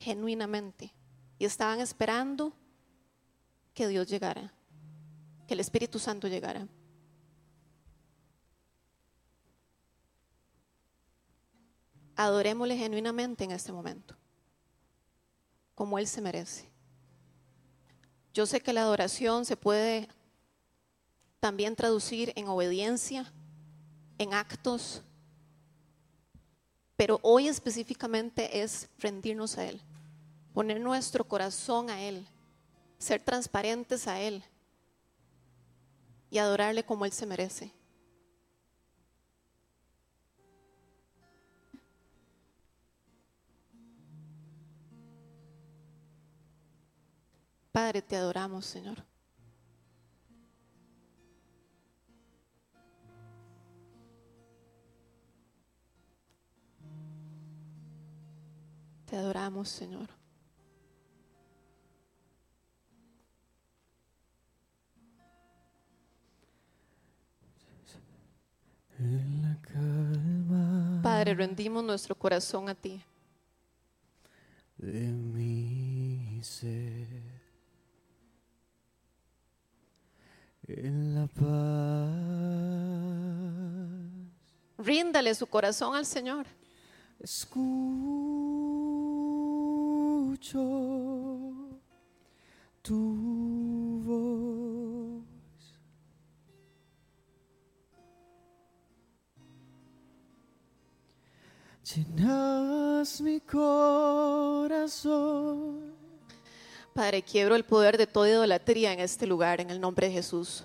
genuinamente. 0.00 0.92
Y 1.38 1.44
estaban 1.44 1.78
esperando 1.78 2.52
que 3.74 3.86
Dios 3.86 4.08
llegara, 4.08 4.52
que 5.46 5.54
el 5.54 5.60
Espíritu 5.60 6.00
Santo 6.00 6.26
llegara. 6.26 6.66
Adorémosle 12.18 12.76
genuinamente 12.76 13.44
en 13.44 13.52
este 13.52 13.70
momento, 13.70 14.16
como 15.76 16.00
Él 16.00 16.08
se 16.08 16.20
merece. 16.20 16.68
Yo 18.34 18.44
sé 18.44 18.60
que 18.60 18.72
la 18.72 18.80
adoración 18.80 19.44
se 19.44 19.56
puede 19.56 20.08
también 21.38 21.76
traducir 21.76 22.32
en 22.34 22.48
obediencia, 22.48 23.32
en 24.18 24.34
actos, 24.34 25.02
pero 26.96 27.20
hoy 27.22 27.46
específicamente 27.46 28.62
es 28.62 28.88
rendirnos 28.98 29.56
a 29.56 29.66
Él, 29.66 29.80
poner 30.52 30.80
nuestro 30.80 31.22
corazón 31.22 31.88
a 31.88 32.02
Él, 32.02 32.26
ser 32.98 33.22
transparentes 33.22 34.08
a 34.08 34.20
Él 34.20 34.42
y 36.30 36.38
adorarle 36.38 36.84
como 36.84 37.04
Él 37.04 37.12
se 37.12 37.26
merece. 37.26 37.77
Padre, 47.78 48.02
te 48.02 48.16
adoramos, 48.16 48.66
Señor. 48.66 48.96
Te 59.06 59.16
adoramos, 59.16 59.68
Señor. 59.68 60.08
En 68.98 69.42
la 69.42 69.56
calma 69.62 71.00
Padre, 71.00 71.34
rendimos 71.34 71.84
nuestro 71.84 72.16
corazón 72.16 72.68
a 72.68 72.74
ti. 72.74 73.00
de 74.78 75.12
mi 75.12 76.40
ser, 76.42 77.27
en 80.68 81.14
la 81.14 81.26
paz 81.26 82.58
Ríndale 84.78 85.34
su 85.34 85.46
corazón 85.46 85.96
al 85.96 86.06
Señor. 86.06 86.46
escucho 87.18 87.68
tu 92.82 94.00
voz. 94.04 95.24
Llenas 101.82 103.20
mi 103.20 103.40
corazón 103.40 104.78
Padre, 106.98 107.22
quiebro 107.22 107.54
el 107.54 107.62
poder 107.62 107.96
de 107.96 108.08
toda 108.08 108.28
idolatría 108.28 108.92
en 108.92 108.98
este 108.98 109.24
lugar, 109.24 109.60
en 109.60 109.70
el 109.70 109.80
nombre 109.80 110.08
de 110.08 110.14
Jesús. 110.14 110.64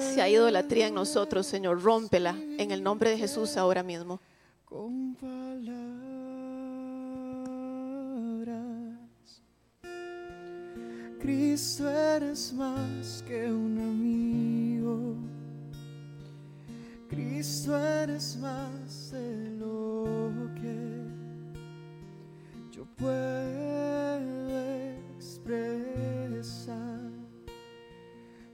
Si 0.00 0.20
hay 0.20 0.34
idolatría 0.34 0.88
en 0.88 0.94
nosotros, 0.94 1.46
Señor, 1.46 1.80
rómpela 1.80 2.34
en 2.58 2.72
el 2.72 2.82
nombre 2.82 3.10
de 3.10 3.16
Jesús 3.16 3.56
ahora 3.56 3.84
mismo. 3.84 4.20
con. 4.64 5.16
Cristo 11.20 11.88
eres 11.88 12.52
más 12.54 13.22
que 13.24 13.52
un 13.52 13.78
amigo. 13.78 15.14
Cristo 17.08 17.78
eres 17.78 18.36
más 18.38 19.12
de 19.12 19.50
lo 19.60 20.50
que 20.60 20.89
puedo 23.00 24.20
expresar. 25.16 27.00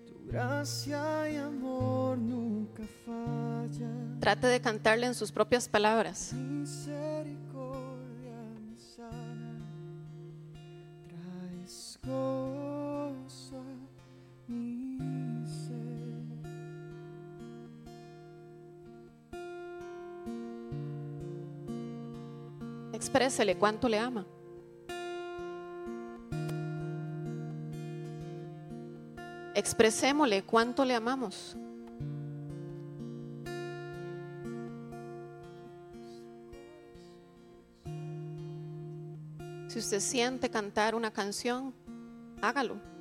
Tu 0.06 0.14
gracia 0.28 1.28
y 1.30 1.36
amor 1.36 2.16
nunca 2.18 2.84
fallan. 3.04 4.18
Trate 4.20 4.46
de 4.46 4.60
cantarle 4.60 5.06
en 5.06 5.14
sus 5.14 5.32
propias 5.32 5.68
palabras. 5.68 6.32
Misericordia 6.32 8.38
me 8.60 8.78
sana, 8.78 9.58
traes 11.08 11.98
gozo 12.04 13.58
a 13.58 14.50
mi 14.50 15.44
ser. 15.44 15.76
Exprésele 22.92 23.56
cuánto 23.56 23.88
le 23.88 23.98
ama. 23.98 24.24
Expresémosle 29.56 30.42
cuánto 30.42 30.84
le 30.84 30.94
amamos. 30.94 31.56
Si 39.66 39.78
usted 39.78 40.00
siente 40.00 40.50
cantar 40.50 40.94
una 40.94 41.10
canción, 41.10 41.72
hágalo. 42.42 42.95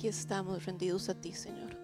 Aquí 0.00 0.08
estamos 0.08 0.64
rendidos 0.64 1.10
a 1.10 1.14
ti, 1.14 1.34
Señor. 1.34 1.76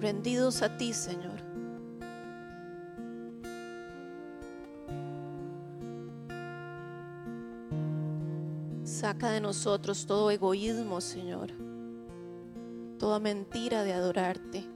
Rendidos 0.00 0.62
a 0.62 0.74
ti, 0.78 0.94
Señor. 0.94 1.42
Saca 8.84 9.30
de 9.32 9.42
nosotros 9.42 10.06
todo 10.06 10.30
egoísmo, 10.30 11.02
Señor. 11.02 11.52
Toda 12.98 13.20
mentira 13.20 13.84
de 13.84 13.92
adorarte. 13.92 14.75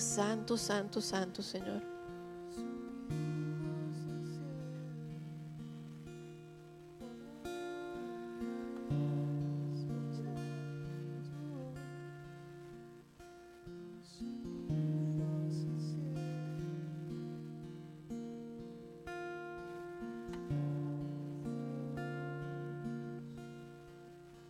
Santo, 0.00 0.56
santo, 0.56 1.00
santo, 1.00 1.42
Señor. 1.42 1.82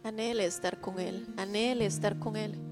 Anhele 0.02 0.46
estar 0.46 0.80
con 0.80 1.00
Él, 1.00 1.26
anhele 1.36 1.84
estar 1.84 2.18
con 2.18 2.36
Él. 2.36 2.65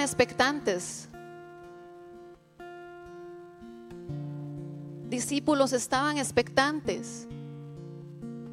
Expectantes. 0.00 1.08
Discípulos 5.08 5.72
estaban 5.72 6.18
expectantes. 6.18 7.26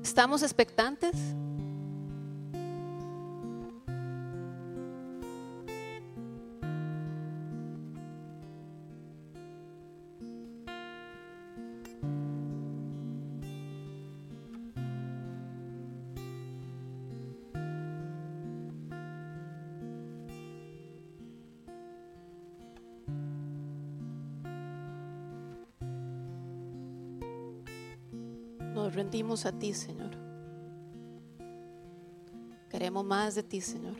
¿Estamos 0.04 0.42
expectantes? 0.44 1.16
A 29.20 29.52
ti, 29.52 29.74
Señor. 29.74 30.12
Queremos 32.70 33.04
más 33.04 33.34
de 33.34 33.42
ti, 33.42 33.62
Señor. 33.62 33.96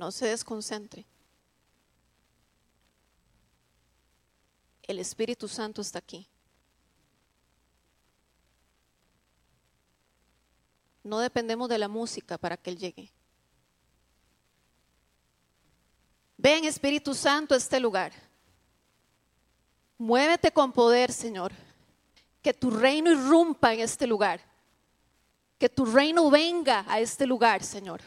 No 0.00 0.10
se 0.10 0.28
desconcentre. 0.28 1.04
El 4.84 4.98
Espíritu 4.98 5.46
Santo 5.46 5.82
está 5.82 5.98
aquí. 5.98 6.26
No 11.04 11.18
dependemos 11.18 11.68
de 11.68 11.76
la 11.76 11.86
música 11.86 12.38
para 12.38 12.56
que 12.56 12.70
Él 12.70 12.78
llegue. 12.78 13.12
Ven 16.38 16.64
Espíritu 16.64 17.12
Santo 17.12 17.52
a 17.52 17.58
este 17.58 17.78
lugar. 17.78 18.14
Muévete 19.98 20.50
con 20.50 20.72
poder, 20.72 21.12
Señor. 21.12 21.52
Que 22.40 22.54
tu 22.54 22.70
reino 22.70 23.12
irrumpa 23.12 23.74
en 23.74 23.80
este 23.80 24.06
lugar. 24.06 24.40
Que 25.58 25.68
tu 25.68 25.84
reino 25.84 26.30
venga 26.30 26.86
a 26.88 27.00
este 27.00 27.26
lugar, 27.26 27.62
Señor 27.62 28.00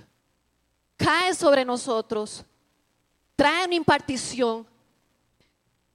cae 1.03 1.35
sobre 1.35 1.65
nosotros, 1.65 2.45
trae 3.35 3.65
una 3.65 3.75
impartición, 3.75 4.65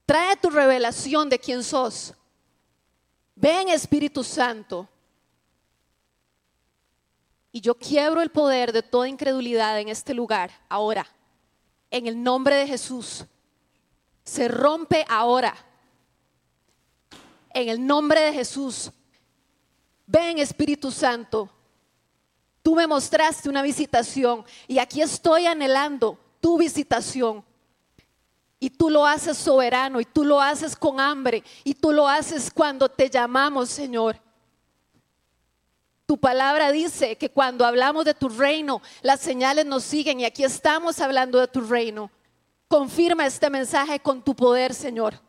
trae 0.05 0.37
tu 0.37 0.51
revelación 0.51 1.31
de 1.31 1.39
quién 1.39 1.65
sos. 1.65 2.13
Ven 3.35 3.71
Espíritu 3.71 4.23
Santo. 4.23 4.87
Y 7.51 7.63
yo 7.63 7.75
quiebro 7.75 8.21
el 8.21 8.31
poder 8.31 8.73
de 8.73 8.83
toda 8.83 9.09
incredulidad 9.09 9.81
en 9.81 9.89
este 9.89 10.13
lugar, 10.13 10.51
ahora, 10.69 11.07
en 11.91 12.07
el 12.07 12.23
nombre 12.23 12.57
de 12.57 12.67
Jesús. 12.67 13.25
Se 14.23 14.47
rompe 14.47 15.07
ahora, 15.09 15.55
en 17.55 17.71
el 17.71 17.85
nombre 17.85 18.21
de 18.21 18.35
Jesús. 18.35 18.91
Ven 20.07 20.39
Espíritu 20.39 20.91
Santo. 20.91 21.51
Tú 22.63 22.75
me 22.75 22.87
mostraste 22.87 23.49
una 23.49 23.63
visitación 23.63 24.45
y 24.67 24.79
aquí 24.79 25.01
estoy 25.01 25.47
anhelando 25.47 26.19
tu 26.41 26.59
visitación. 26.59 27.45
Y 28.61 28.71
tú 28.71 28.91
lo 28.91 29.07
haces 29.07 29.39
soberano 29.39 30.01
y 30.01 30.05
tú 30.05 30.25
lo 30.25 30.41
haces 30.41 30.75
con 30.75 30.99
hambre 30.99 31.45
y 31.63 31.75
tú 31.75 31.93
lo 31.93 32.09
haces 32.09 32.51
cuando 32.53 32.89
te 32.89 33.09
llamamos, 33.09 33.69
Señor. 33.69 34.21
Tu 36.07 36.19
palabra 36.19 36.73
dice 36.73 37.17
que 37.17 37.31
cuando 37.31 37.65
hablamos 37.65 38.05
de 38.05 38.15
tu 38.15 38.29
reino, 38.29 38.83
las 39.03 39.21
señales 39.21 39.67
nos 39.67 39.85
siguen 39.85 40.21
y 40.21 40.25
aquí 40.25 40.43
estamos 40.43 41.01
hablando 41.01 41.39
de 41.39 41.47
tu 41.47 41.61
reino. 41.61 42.11
Confirma 42.67 43.27
este 43.27 43.49
mensaje 43.49 44.01
con 44.01 44.23
tu 44.23 44.35
poder, 44.35 44.75
Señor. 44.75 45.21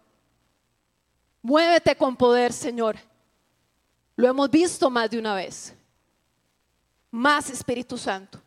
Muévete 1.42 1.96
con 1.96 2.16
poder, 2.16 2.52
Señor. 2.52 2.98
Lo 4.16 4.28
hemos 4.28 4.50
visto 4.50 4.90
más 4.90 5.10
de 5.10 5.20
una 5.20 5.36
vez. 5.36 5.76
Más 7.12 7.50
Espíritu 7.50 7.98
Santo. 7.98 8.40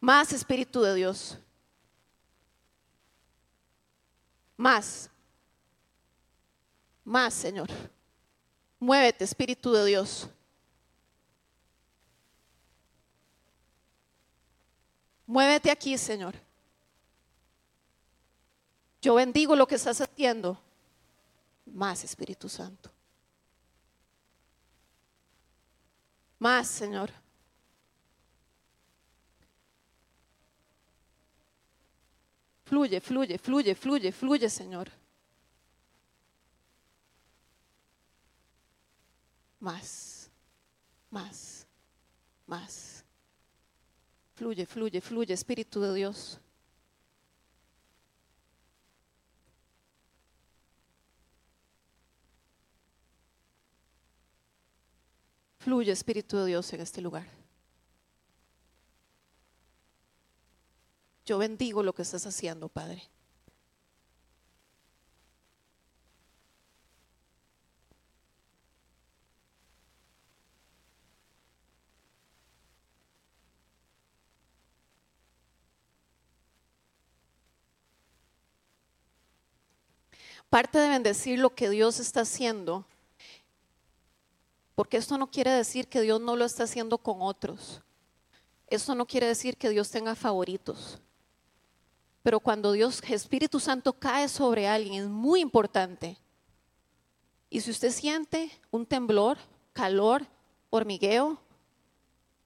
Más 0.00 0.32
Espíritu 0.32 0.80
de 0.82 0.94
Dios. 0.94 1.38
Más. 4.56 5.10
Más, 7.04 7.34
Señor. 7.34 7.68
Muévete, 8.78 9.24
Espíritu 9.24 9.72
de 9.72 9.84
Dios. 9.84 10.28
Muévete 15.26 15.70
aquí, 15.70 15.96
Señor. 15.96 16.34
Yo 19.00 19.14
bendigo 19.14 19.56
lo 19.56 19.66
que 19.66 19.76
estás 19.76 20.00
haciendo. 20.00 20.60
Más, 21.66 22.04
Espíritu 22.04 22.48
Santo. 22.48 22.90
Más, 26.40 26.66
Señor. 26.66 27.10
Fluye, 32.64 33.00
fluye, 33.00 33.36
fluye, 33.36 33.74
fluye, 33.74 34.10
fluye, 34.10 34.48
Señor. 34.48 34.88
Más, 39.60 40.30
más, 41.10 41.66
más. 42.46 43.04
Fluye, 44.34 44.64
fluye, 44.64 45.00
fluye, 45.02 45.34
Espíritu 45.34 45.82
de 45.82 45.94
Dios. 45.94 46.40
Fluye, 55.60 55.92
Espíritu 55.92 56.38
de 56.38 56.46
Dios, 56.46 56.72
en 56.72 56.80
este 56.80 57.02
lugar. 57.02 57.26
Yo 61.26 61.36
bendigo 61.36 61.82
lo 61.82 61.94
que 61.94 62.00
estás 62.00 62.24
haciendo, 62.26 62.70
Padre. 62.70 63.02
Parte 80.48 80.78
de 80.78 80.88
bendecir 80.88 81.38
lo 81.38 81.54
que 81.54 81.68
Dios 81.68 82.00
está 82.00 82.22
haciendo, 82.22 82.86
porque 84.80 84.96
esto 84.96 85.18
no 85.18 85.30
quiere 85.30 85.50
decir 85.50 85.88
que 85.88 86.00
Dios 86.00 86.22
no 86.22 86.36
lo 86.36 86.46
está 86.46 86.64
haciendo 86.64 86.96
con 86.96 87.20
otros. 87.20 87.82
Esto 88.66 88.94
no 88.94 89.06
quiere 89.06 89.26
decir 89.26 89.58
que 89.58 89.68
Dios 89.68 89.90
tenga 89.90 90.14
favoritos. 90.14 90.98
Pero 92.22 92.40
cuando 92.40 92.72
Dios, 92.72 93.02
Espíritu 93.06 93.60
Santo 93.60 93.92
cae 93.92 94.26
sobre 94.26 94.66
alguien 94.66 95.02
es 95.02 95.06
muy 95.06 95.40
importante. 95.40 96.16
Y 97.50 97.60
si 97.60 97.70
usted 97.70 97.90
siente 97.90 98.50
un 98.70 98.86
temblor, 98.86 99.36
calor, 99.74 100.26
hormigueo, 100.70 101.38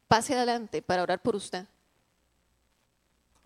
pase 0.09 0.35
adelante 0.35 0.83
para 0.83 1.05
orar 1.05 1.23
por 1.23 1.37
usted. 1.37 1.69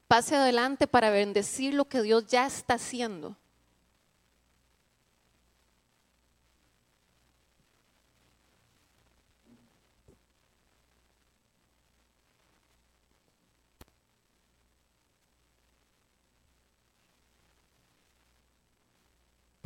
Pase 0.07 0.35
adelante 0.35 0.87
para 0.87 1.11
bendecir 1.11 1.75
lo 1.75 1.85
que 1.85 2.01
Dios 2.01 2.27
ya 2.27 2.47
está 2.47 2.77
haciendo. 2.77 3.37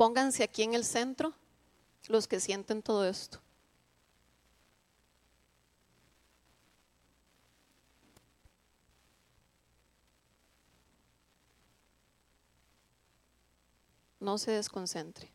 Pónganse 0.03 0.43
aquí 0.43 0.63
en 0.63 0.73
el 0.73 0.83
centro 0.83 1.31
los 2.09 2.27
que 2.27 2.41
sienten 2.41 2.81
todo 2.81 3.05
esto. 3.07 3.39
No 14.19 14.37
se 14.37 14.51
desconcentre. 14.51 15.32